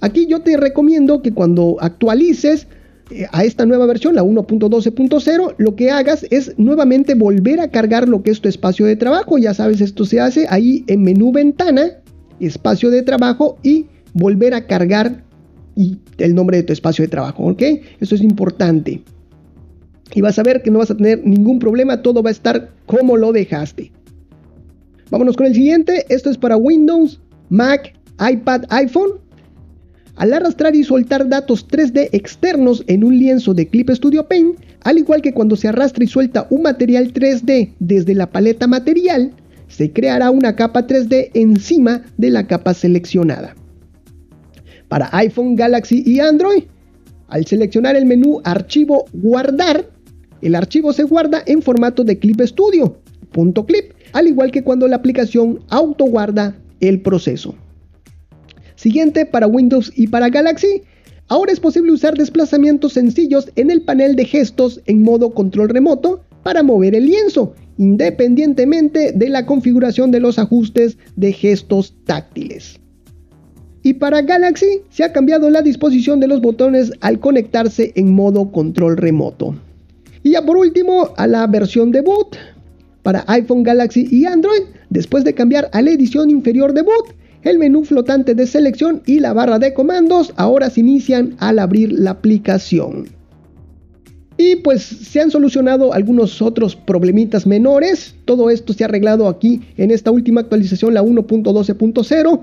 Aquí 0.00 0.26
yo 0.26 0.40
te 0.40 0.56
recomiendo 0.56 1.22
que 1.22 1.32
cuando 1.32 1.76
actualices 1.80 2.66
a 3.32 3.44
esta 3.44 3.66
nueva 3.66 3.86
versión, 3.86 4.14
la 4.14 4.22
1.12.0, 4.22 5.54
lo 5.58 5.76
que 5.76 5.90
hagas 5.90 6.26
es 6.30 6.54
nuevamente 6.58 7.14
volver 7.14 7.60
a 7.60 7.68
cargar 7.68 8.08
lo 8.08 8.22
que 8.22 8.30
es 8.30 8.40
tu 8.40 8.48
espacio 8.48 8.86
de 8.86 8.96
trabajo. 8.96 9.38
Ya 9.38 9.54
sabes, 9.54 9.80
esto 9.80 10.04
se 10.04 10.20
hace 10.20 10.46
ahí 10.48 10.84
en 10.86 11.02
menú 11.02 11.32
ventana, 11.32 11.98
espacio 12.38 12.90
de 12.90 13.02
trabajo 13.02 13.58
y 13.62 13.86
volver 14.12 14.54
a 14.54 14.66
cargar 14.66 15.24
y 15.76 15.98
el 16.18 16.34
nombre 16.34 16.58
de 16.58 16.62
tu 16.62 16.72
espacio 16.72 17.04
de 17.04 17.08
trabajo, 17.08 17.44
¿ok? 17.44 17.62
Eso 18.00 18.14
es 18.14 18.22
importante. 18.22 19.02
Y 20.14 20.20
vas 20.20 20.38
a 20.38 20.42
ver 20.42 20.62
que 20.62 20.70
no 20.70 20.78
vas 20.78 20.90
a 20.90 20.96
tener 20.96 21.24
ningún 21.24 21.58
problema, 21.58 22.02
todo 22.02 22.22
va 22.22 22.30
a 22.30 22.32
estar 22.32 22.70
como 22.86 23.16
lo 23.16 23.32
dejaste. 23.32 23.92
Vámonos 25.10 25.36
con 25.36 25.46
el 25.46 25.54
siguiente, 25.54 26.06
esto 26.08 26.30
es 26.30 26.38
para 26.38 26.56
Windows, 26.56 27.20
Mac, 27.48 27.94
iPad, 28.20 28.64
iPhone. 28.68 29.12
Al 30.20 30.34
arrastrar 30.34 30.76
y 30.76 30.84
soltar 30.84 31.30
datos 31.30 31.66
3D 31.66 32.10
externos 32.12 32.84
en 32.88 33.04
un 33.04 33.18
lienzo 33.18 33.54
de 33.54 33.66
Clip 33.66 33.88
Studio 33.88 34.28
Paint, 34.28 34.58
al 34.82 34.98
igual 34.98 35.22
que 35.22 35.32
cuando 35.32 35.56
se 35.56 35.68
arrastra 35.68 36.04
y 36.04 36.08
suelta 36.08 36.46
un 36.50 36.60
material 36.60 37.14
3D 37.14 37.72
desde 37.78 38.14
la 38.14 38.30
paleta 38.30 38.66
material, 38.66 39.32
se 39.68 39.90
creará 39.94 40.30
una 40.30 40.56
capa 40.56 40.86
3D 40.86 41.30
encima 41.32 42.02
de 42.18 42.28
la 42.28 42.46
capa 42.46 42.74
seleccionada 42.74 43.56
para 44.88 45.08
iPhone, 45.12 45.56
Galaxy 45.56 46.02
y 46.04 46.20
Android. 46.20 46.64
Al 47.28 47.46
seleccionar 47.46 47.96
el 47.96 48.04
menú 48.04 48.42
Archivo 48.44 49.06
Guardar, 49.14 49.88
el 50.42 50.54
archivo 50.54 50.92
se 50.92 51.04
guarda 51.04 51.42
en 51.46 51.62
formato 51.62 52.04
de 52.04 52.18
Clip 52.18 52.42
Studio, 52.42 52.98
.clip, 53.32 53.94
al 54.12 54.26
igual 54.26 54.50
que 54.50 54.64
cuando 54.64 54.86
la 54.86 54.96
aplicación 54.96 55.60
autoguarda 55.70 56.58
el 56.80 57.00
proceso. 57.00 57.54
Siguiente 58.80 59.26
para 59.26 59.46
Windows 59.46 59.92
y 59.94 60.06
para 60.06 60.30
Galaxy. 60.30 60.80
Ahora 61.28 61.52
es 61.52 61.60
posible 61.60 61.92
usar 61.92 62.14
desplazamientos 62.14 62.94
sencillos 62.94 63.52
en 63.56 63.70
el 63.70 63.82
panel 63.82 64.16
de 64.16 64.24
gestos 64.24 64.80
en 64.86 65.02
modo 65.02 65.34
control 65.34 65.68
remoto 65.68 66.22
para 66.42 66.62
mover 66.62 66.94
el 66.94 67.04
lienzo, 67.04 67.52
independientemente 67.76 69.12
de 69.12 69.28
la 69.28 69.44
configuración 69.44 70.10
de 70.10 70.20
los 70.20 70.38
ajustes 70.38 70.96
de 71.16 71.30
gestos 71.30 71.94
táctiles. 72.06 72.80
Y 73.82 73.92
para 73.92 74.22
Galaxy 74.22 74.80
se 74.88 75.04
ha 75.04 75.12
cambiado 75.12 75.50
la 75.50 75.60
disposición 75.60 76.18
de 76.18 76.28
los 76.28 76.40
botones 76.40 76.90
al 77.02 77.20
conectarse 77.20 77.92
en 77.96 78.14
modo 78.14 78.50
control 78.50 78.96
remoto. 78.96 79.54
Y 80.22 80.30
ya 80.30 80.42
por 80.46 80.56
último, 80.56 81.10
a 81.18 81.26
la 81.26 81.46
versión 81.46 81.92
de 81.92 82.00
boot. 82.00 82.34
Para 83.02 83.26
iPhone, 83.26 83.62
Galaxy 83.62 84.08
y 84.10 84.24
Android, 84.24 84.62
después 84.88 85.22
de 85.24 85.34
cambiar 85.34 85.68
a 85.74 85.82
la 85.82 85.90
edición 85.90 86.30
inferior 86.30 86.72
de 86.72 86.80
boot, 86.80 87.19
el 87.42 87.58
menú 87.58 87.84
flotante 87.84 88.34
de 88.34 88.46
selección 88.46 89.02
y 89.06 89.20
la 89.20 89.32
barra 89.32 89.58
de 89.58 89.74
comandos 89.74 90.32
ahora 90.36 90.70
se 90.70 90.80
inician 90.80 91.36
al 91.38 91.58
abrir 91.58 91.92
la 91.92 92.12
aplicación. 92.12 93.08
Y 94.36 94.56
pues 94.56 94.82
se 94.82 95.20
han 95.20 95.30
solucionado 95.30 95.92
algunos 95.92 96.40
otros 96.40 96.74
problemitas 96.74 97.46
menores. 97.46 98.14
Todo 98.24 98.48
esto 98.48 98.72
se 98.72 98.84
ha 98.84 98.86
arreglado 98.86 99.28
aquí 99.28 99.60
en 99.76 99.90
esta 99.90 100.10
última 100.10 100.40
actualización, 100.40 100.94
la 100.94 101.02
1.12.0. 101.02 102.40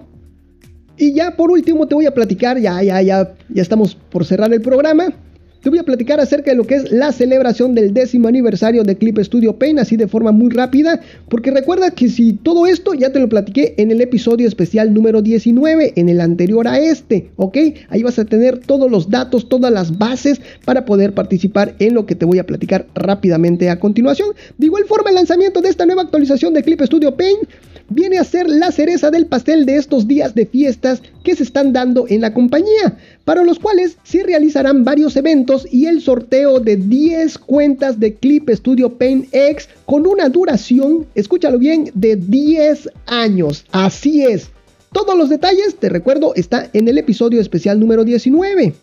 Y 0.97 1.13
ya 1.13 1.35
por 1.35 1.51
último 1.51 1.87
te 1.87 1.95
voy 1.95 2.05
a 2.05 2.13
platicar, 2.13 2.59
ya, 2.59 2.83
ya, 2.83 3.01
ya, 3.01 3.33
ya 3.49 3.61
estamos 3.61 3.95
por 3.95 4.25
cerrar 4.25 4.53
el 4.53 4.61
programa. 4.61 5.13
Te 5.67 5.71
voy 5.71 5.79
a 5.79 5.83
platicar 5.83 6.21
acerca 6.21 6.51
de 6.51 6.55
lo 6.55 6.65
que 6.65 6.75
es 6.75 6.93
la 6.93 7.11
celebración 7.11 7.75
del 7.75 7.93
décimo 7.93 8.29
aniversario 8.29 8.85
de 8.85 8.95
Clip 8.95 9.19
Studio 9.19 9.59
Paint, 9.59 9.79
así 9.79 9.97
de 9.97 10.07
forma 10.07 10.31
muy 10.31 10.49
rápida, 10.49 11.01
porque 11.27 11.51
recuerda 11.51 11.91
que 11.91 12.07
si 12.07 12.31
todo 12.31 12.67
esto 12.67 12.93
ya 12.93 13.11
te 13.11 13.19
lo 13.19 13.27
platiqué 13.27 13.73
en 13.75 13.91
el 13.91 13.99
episodio 13.99 14.47
especial 14.47 14.93
número 14.93 15.21
19, 15.21 15.91
en 15.97 16.07
el 16.07 16.21
anterior 16.21 16.69
a 16.69 16.79
este, 16.79 17.31
¿ok? 17.35 17.57
Ahí 17.89 18.01
vas 18.01 18.17
a 18.17 18.23
tener 18.23 18.59
todos 18.59 18.89
los 18.89 19.09
datos, 19.09 19.49
todas 19.49 19.69
las 19.69 19.97
bases 19.97 20.39
para 20.63 20.85
poder 20.85 21.13
participar 21.13 21.75
en 21.79 21.95
lo 21.95 22.05
que 22.05 22.15
te 22.15 22.23
voy 22.23 22.39
a 22.39 22.45
platicar 22.45 22.87
rápidamente 22.95 23.69
a 23.69 23.77
continuación. 23.77 24.29
De 24.57 24.67
igual 24.67 24.85
forma, 24.85 25.09
el 25.09 25.15
lanzamiento 25.15 25.59
de 25.59 25.67
esta 25.67 25.85
nueva 25.85 26.03
actualización 26.03 26.53
de 26.53 26.63
Clip 26.63 26.81
Studio 26.83 27.17
Paint 27.17 27.41
viene 27.89 28.17
a 28.17 28.23
ser 28.23 28.49
la 28.49 28.71
cereza 28.71 29.11
del 29.11 29.25
pastel 29.25 29.65
de 29.65 29.77
estos 29.77 30.07
días 30.07 30.35
de 30.35 30.45
fiestas 30.45 31.01
que 31.23 31.35
se 31.35 31.43
están 31.43 31.73
dando 31.73 32.05
en 32.07 32.21
la 32.21 32.33
compañía, 32.33 32.97
para 33.25 33.43
los 33.43 33.59
cuales 33.59 33.97
se 34.03 34.23
realizarán 34.23 34.83
varios 34.83 35.15
eventos 35.15 35.67
y 35.71 35.85
el 35.85 36.01
sorteo 36.01 36.59
de 36.59 36.77
10 36.77 37.37
cuentas 37.39 37.99
de 37.99 38.15
Clip 38.15 38.49
Studio 38.49 38.97
Paint 38.97 39.27
X 39.31 39.69
con 39.85 40.07
una 40.07 40.29
duración, 40.29 41.05
escúchalo 41.15 41.57
bien, 41.57 41.91
de 41.93 42.15
10 42.15 42.89
años. 43.05 43.65
Así 43.71 44.23
es. 44.23 44.49
Todos 44.91 45.17
los 45.17 45.29
detalles, 45.29 45.75
te 45.75 45.89
recuerdo, 45.89 46.33
está 46.35 46.69
en 46.73 46.87
el 46.87 46.97
episodio 46.97 47.41
especial 47.41 47.79
número 47.79 48.03
19. 48.03 48.73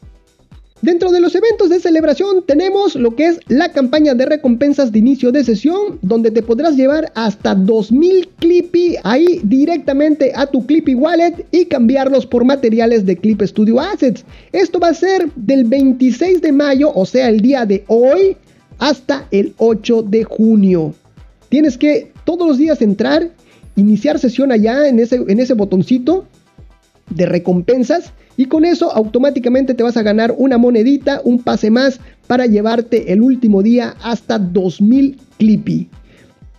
Dentro 0.84 1.10
de 1.10 1.20
los 1.20 1.34
eventos 1.34 1.70
de 1.70 1.80
celebración 1.80 2.44
tenemos 2.46 2.94
lo 2.94 3.16
que 3.16 3.28
es 3.28 3.40
la 3.48 3.72
campaña 3.72 4.12
de 4.12 4.26
recompensas 4.26 4.92
de 4.92 4.98
inicio 4.98 5.32
de 5.32 5.42
sesión, 5.42 5.98
donde 6.02 6.30
te 6.30 6.42
podrás 6.42 6.76
llevar 6.76 7.10
hasta 7.14 7.54
2000 7.54 8.28
Clippy 8.38 8.96
ahí 9.02 9.40
directamente 9.44 10.32
a 10.34 10.46
tu 10.46 10.66
Clippy 10.66 10.94
Wallet 10.94 11.46
y 11.52 11.64
cambiarlos 11.64 12.26
por 12.26 12.44
materiales 12.44 13.06
de 13.06 13.16
Clip 13.16 13.40
Studio 13.40 13.80
Assets. 13.80 14.26
Esto 14.52 14.78
va 14.78 14.88
a 14.88 14.94
ser 14.94 15.30
del 15.36 15.64
26 15.64 16.42
de 16.42 16.52
mayo, 16.52 16.92
o 16.94 17.06
sea, 17.06 17.30
el 17.30 17.40
día 17.40 17.64
de 17.64 17.82
hoy, 17.86 18.36
hasta 18.76 19.26
el 19.30 19.54
8 19.56 20.02
de 20.02 20.24
junio. 20.24 20.94
Tienes 21.48 21.78
que 21.78 22.12
todos 22.26 22.46
los 22.46 22.58
días 22.58 22.82
entrar, 22.82 23.30
iniciar 23.74 24.18
sesión 24.18 24.52
allá 24.52 24.86
en 24.86 24.98
ese, 24.98 25.16
en 25.16 25.40
ese 25.40 25.54
botoncito 25.54 26.26
de 27.08 27.24
recompensas 27.24 28.12
y 28.36 28.46
con 28.46 28.64
eso 28.64 28.92
automáticamente 28.92 29.74
te 29.74 29.82
vas 29.82 29.96
a 29.96 30.02
ganar 30.02 30.34
una 30.36 30.58
monedita, 30.58 31.20
un 31.24 31.42
pase 31.42 31.70
más 31.70 32.00
para 32.26 32.46
llevarte 32.46 33.12
el 33.12 33.22
último 33.22 33.62
día 33.62 33.94
hasta 34.02 34.38
2000 34.38 35.18
Clippy. 35.38 35.88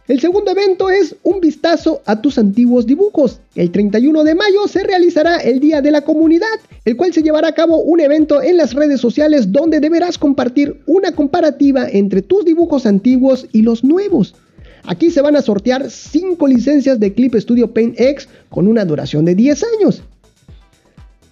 El 0.08 0.20
segundo 0.20 0.52
evento 0.52 0.92
es 0.92 1.16
un 1.24 1.42
vistazo 1.42 2.04
a 2.06 2.22
tus 2.22 2.38
antiguos 2.38 2.86
dibujos. 2.86 3.40
El 3.56 3.72
31 3.72 4.24
de 4.24 4.36
mayo 4.36 4.68
se 4.68 4.84
realizará 4.84 5.38
el 5.38 5.60
Día 5.60 5.82
de 5.82 5.90
la 5.90 6.02
Comunidad, 6.02 6.60
el 6.86 6.96
cual 6.96 7.12
se 7.12 7.24
llevará 7.24 7.48
a 7.48 7.56
cabo 7.56 7.82
un 7.82 8.00
evento 8.00 8.44
en 8.44 8.58
las 8.58 8.76
redes 8.76 9.02
sociales 9.02 9.52
donde 9.52 9.80
deberás 9.80 10.20
compartir 10.20 10.80
una 10.86 11.14
comparativa 11.14 11.88
entre 11.90 12.22
tus 12.22 12.46
dibujos 12.46 12.86
antiguos 12.86 13.48
y 13.52 13.64
los 13.64 13.84
nuevos. 13.84 14.36
Aquí 14.84 15.10
se 15.10 15.22
van 15.22 15.36
a 15.36 15.42
sortear 15.42 15.90
5 15.90 16.48
licencias 16.48 17.00
de 17.00 17.12
Clip 17.12 17.34
Studio 17.34 17.74
Paint 17.74 18.00
X 18.00 18.30
con 18.50 18.68
una 18.68 18.86
duración 18.86 19.26
de 19.26 19.34
10 19.34 19.64
años. 19.80 20.04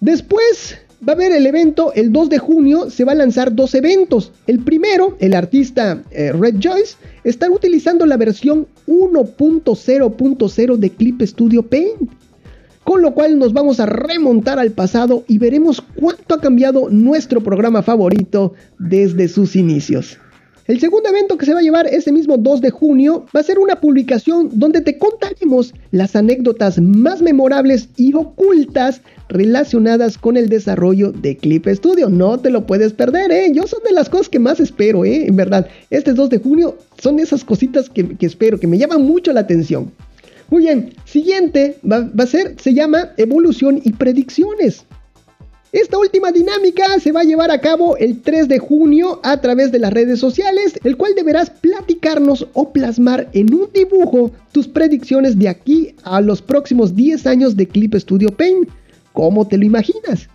Después 0.04 0.76
va 1.08 1.14
a 1.14 1.16
haber 1.16 1.32
el 1.32 1.46
evento, 1.46 1.94
el 1.94 2.12
2 2.12 2.28
de 2.28 2.38
junio 2.38 2.90
se 2.90 3.04
va 3.04 3.12
a 3.12 3.14
lanzar 3.14 3.54
dos 3.54 3.74
eventos. 3.74 4.32
El 4.46 4.58
primero, 4.58 5.16
el 5.18 5.32
artista 5.32 6.02
eh, 6.10 6.30
Red 6.30 6.56
Joyce, 6.62 6.96
está 7.24 7.50
utilizando 7.50 8.04
la 8.04 8.18
versión 8.18 8.66
1.0.0 8.86 10.76
de 10.76 10.90
Clip 10.90 11.22
Studio 11.22 11.62
Paint. 11.62 12.10
Con 12.84 13.00
lo 13.00 13.14
cual 13.14 13.38
nos 13.38 13.54
vamos 13.54 13.80
a 13.80 13.86
remontar 13.86 14.58
al 14.58 14.72
pasado 14.72 15.24
y 15.26 15.38
veremos 15.38 15.82
cuánto 15.94 16.34
ha 16.34 16.40
cambiado 16.42 16.90
nuestro 16.90 17.40
programa 17.40 17.82
favorito 17.82 18.52
desde 18.78 19.28
sus 19.28 19.56
inicios. 19.56 20.18
El 20.66 20.80
segundo 20.80 21.10
evento 21.10 21.36
que 21.36 21.44
se 21.44 21.52
va 21.52 21.58
a 21.58 21.62
llevar 21.62 21.86
ese 21.86 22.10
mismo 22.10 22.38
2 22.38 22.62
de 22.62 22.70
junio 22.70 23.26
va 23.36 23.40
a 23.40 23.42
ser 23.42 23.58
una 23.58 23.82
publicación 23.82 24.48
donde 24.50 24.80
te 24.80 24.96
contaremos 24.96 25.74
las 25.90 26.16
anécdotas 26.16 26.80
más 26.80 27.20
memorables 27.20 27.90
y 27.98 28.14
ocultas 28.14 29.02
relacionadas 29.28 30.16
con 30.16 30.38
el 30.38 30.48
desarrollo 30.48 31.12
de 31.12 31.36
Clip 31.36 31.66
Studio. 31.68 32.08
No 32.08 32.38
te 32.38 32.48
lo 32.48 32.66
puedes 32.66 32.94
perder, 32.94 33.30
¿eh? 33.30 33.52
Yo 33.52 33.66
son 33.66 33.80
de 33.84 33.92
las 33.92 34.08
cosas 34.08 34.30
que 34.30 34.38
más 34.38 34.58
espero, 34.58 35.04
¿eh? 35.04 35.26
En 35.26 35.36
verdad, 35.36 35.66
este 35.90 36.14
2 36.14 36.30
de 36.30 36.38
junio 36.38 36.78
son 36.96 37.18
esas 37.18 37.44
cositas 37.44 37.90
que, 37.90 38.16
espero, 38.20 38.58
que 38.58 38.66
me 38.66 38.78
llaman 38.78 39.02
mucho 39.02 39.34
la 39.34 39.40
atención. 39.40 39.92
Muy 40.48 40.62
bien, 40.62 40.94
siguiente 41.04 41.76
va 41.90 42.10
a 42.16 42.26
ser, 42.26 42.54
se 42.58 42.72
llama 42.72 43.10
evolución 43.18 43.82
y 43.84 43.92
predicciones. 43.92 44.86
Esta 45.74 45.98
última 45.98 46.30
dinámica 46.30 47.00
se 47.00 47.10
va 47.10 47.22
a 47.22 47.24
llevar 47.24 47.50
a 47.50 47.60
cabo 47.60 47.96
el 47.96 48.20
3 48.20 48.46
de 48.46 48.60
junio 48.60 49.18
a 49.24 49.40
través 49.40 49.72
de 49.72 49.80
las 49.80 49.92
redes 49.92 50.20
sociales, 50.20 50.78
el 50.84 50.96
cual 50.96 51.16
deberás 51.16 51.50
platicarnos 51.50 52.46
o 52.52 52.72
plasmar 52.72 53.28
en 53.32 53.52
un 53.52 53.68
dibujo 53.74 54.30
tus 54.52 54.68
predicciones 54.68 55.36
de 55.36 55.48
aquí 55.48 55.96
a 56.04 56.20
los 56.20 56.40
próximos 56.40 56.94
10 56.94 57.26
años 57.26 57.56
de 57.56 57.66
Clip 57.66 57.92
Studio 57.96 58.28
Paint. 58.30 58.68
¿Cómo 59.12 59.48
te 59.48 59.58
lo 59.58 59.64
imaginas? 59.64 60.28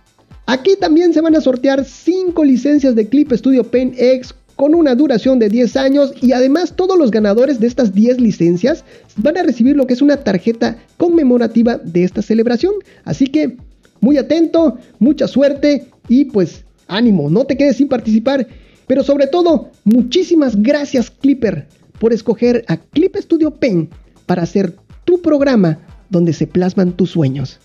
Aquí 0.44 0.76
también 0.78 1.14
se 1.14 1.22
van 1.22 1.34
a 1.34 1.40
sortear 1.40 1.86
5 1.86 2.44
licencias 2.44 2.94
de 2.94 3.08
Clip 3.08 3.32
Studio 3.32 3.64
Paint 3.64 3.94
X 3.98 4.34
con 4.56 4.74
una 4.74 4.94
duración 4.94 5.38
de 5.38 5.48
10 5.48 5.76
años 5.76 6.12
y 6.20 6.32
además 6.32 6.76
todos 6.76 6.98
los 6.98 7.10
ganadores 7.10 7.60
de 7.60 7.66
estas 7.66 7.94
10 7.94 8.20
licencias 8.20 8.84
van 9.16 9.38
a 9.38 9.42
recibir 9.42 9.74
lo 9.74 9.86
que 9.86 9.94
es 9.94 10.02
una 10.02 10.18
tarjeta 10.18 10.76
conmemorativa 10.98 11.78
de 11.78 12.04
esta 12.04 12.20
celebración. 12.20 12.74
Así 13.06 13.26
que 13.26 13.56
muy 14.00 14.18
atento, 14.18 14.78
mucha 14.98 15.28
suerte 15.28 15.86
y 16.08 16.26
pues 16.26 16.64
ánimo, 16.88 17.30
no 17.30 17.44
te 17.44 17.56
quedes 17.56 17.76
sin 17.76 17.88
participar. 17.88 18.46
Pero 18.86 19.02
sobre 19.04 19.26
todo, 19.26 19.70
muchísimas 19.84 20.60
gracias 20.60 21.10
Clipper 21.10 21.68
por 21.98 22.12
escoger 22.12 22.64
a 22.66 22.76
Clip 22.76 23.14
Studio 23.16 23.52
Pen 23.52 23.88
para 24.26 24.42
hacer 24.42 24.74
tu 25.04 25.20
programa 25.20 25.78
donde 26.08 26.32
se 26.32 26.46
plasman 26.46 26.92
tus 26.92 27.10
sueños. 27.10 27.60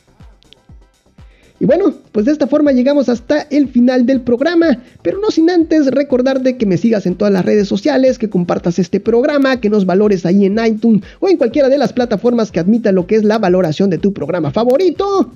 Y 1.60 1.66
bueno, 1.66 1.94
pues 2.12 2.26
de 2.26 2.34
esta 2.34 2.48
forma 2.48 2.74
llegamos 2.74 3.08
hasta 3.08 3.42
el 3.44 3.70
final 3.70 4.06
del 4.06 4.20
programa, 4.22 4.84
pero 5.02 5.20
no 5.20 5.32
sin 5.32 5.50
antes 5.50 5.88
recordarte 5.88 6.58
que 6.58 6.66
me 6.66 6.78
sigas 6.78 7.06
en 7.06 7.16
todas 7.16 7.34
las 7.34 7.46
redes 7.46 7.70
sociales, 7.70 8.20
que 8.20 8.30
compartas 8.30 8.78
este 8.78 9.00
programa, 9.00 9.62
que 9.62 9.70
nos 9.70 9.86
valores 9.86 10.26
ahí 10.26 10.46
en 10.46 10.60
iTunes 10.64 11.04
o 11.22 11.30
en 11.30 11.38
cualquiera 11.38 11.70
de 11.70 11.78
las 11.78 11.94
plataformas 11.94 12.52
que 12.52 12.60
admita 12.60 12.92
lo 12.92 13.08
que 13.08 13.16
es 13.16 13.24
la 13.24 13.40
valoración 13.40 13.90
de 13.90 13.98
tu 13.98 14.12
programa 14.14 14.52
favorito. 14.52 15.32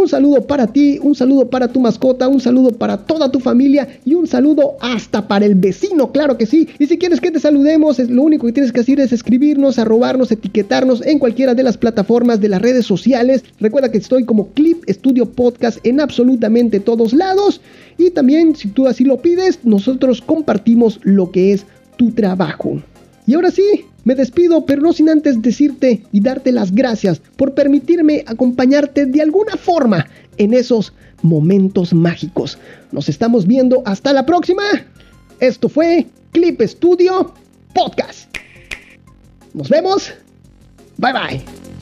Un 0.00 0.08
saludo 0.08 0.46
para 0.46 0.66
ti, 0.66 0.98
un 1.02 1.14
saludo 1.14 1.50
para 1.50 1.68
tu 1.68 1.78
mascota, 1.78 2.26
un 2.26 2.40
saludo 2.40 2.72
para 2.72 2.96
toda 2.96 3.30
tu 3.30 3.38
familia 3.38 3.86
y 4.06 4.14
un 4.14 4.26
saludo 4.26 4.78
hasta 4.80 5.28
para 5.28 5.44
el 5.44 5.54
vecino, 5.54 6.10
claro 6.10 6.38
que 6.38 6.46
sí. 6.46 6.66
Y 6.78 6.86
si 6.86 6.96
quieres 6.96 7.20
que 7.20 7.30
te 7.30 7.38
saludemos, 7.38 7.98
lo 7.98 8.22
único 8.22 8.46
que 8.46 8.54
tienes 8.54 8.72
que 8.72 8.80
hacer 8.80 8.98
es 8.98 9.12
escribirnos, 9.12 9.78
arrobarnos, 9.78 10.32
etiquetarnos 10.32 11.04
en 11.04 11.18
cualquiera 11.18 11.54
de 11.54 11.64
las 11.64 11.76
plataformas 11.76 12.40
de 12.40 12.48
las 12.48 12.62
redes 12.62 12.86
sociales. 12.86 13.44
Recuerda 13.60 13.92
que 13.92 13.98
estoy 13.98 14.24
como 14.24 14.48
Clip 14.54 14.82
Studio 14.88 15.26
Podcast 15.26 15.78
en 15.84 16.00
absolutamente 16.00 16.80
todos 16.80 17.12
lados. 17.12 17.60
Y 17.98 18.08
también, 18.08 18.56
si 18.56 18.68
tú 18.68 18.86
así 18.86 19.04
lo 19.04 19.20
pides, 19.20 19.58
nosotros 19.64 20.22
compartimos 20.22 20.98
lo 21.02 21.30
que 21.30 21.52
es 21.52 21.66
tu 21.98 22.12
trabajo. 22.12 22.80
Y 23.26 23.34
ahora 23.34 23.50
sí, 23.50 23.84
me 24.04 24.14
despido, 24.14 24.64
pero 24.64 24.82
no 24.82 24.92
sin 24.92 25.08
antes 25.08 25.40
decirte 25.42 26.02
y 26.12 26.20
darte 26.20 26.52
las 26.52 26.72
gracias 26.72 27.20
por 27.36 27.54
permitirme 27.54 28.24
acompañarte 28.26 29.06
de 29.06 29.22
alguna 29.22 29.56
forma 29.56 30.06
en 30.38 30.54
esos 30.54 30.92
momentos 31.22 31.92
mágicos. 31.92 32.58
Nos 32.92 33.08
estamos 33.08 33.46
viendo 33.46 33.82
hasta 33.84 34.12
la 34.12 34.24
próxima. 34.24 34.62
Esto 35.38 35.68
fue 35.68 36.06
Clip 36.32 36.60
Studio 36.62 37.34
Podcast. 37.74 38.34
Nos 39.52 39.68
vemos. 39.68 40.12
Bye 40.96 41.12
bye. 41.12 41.79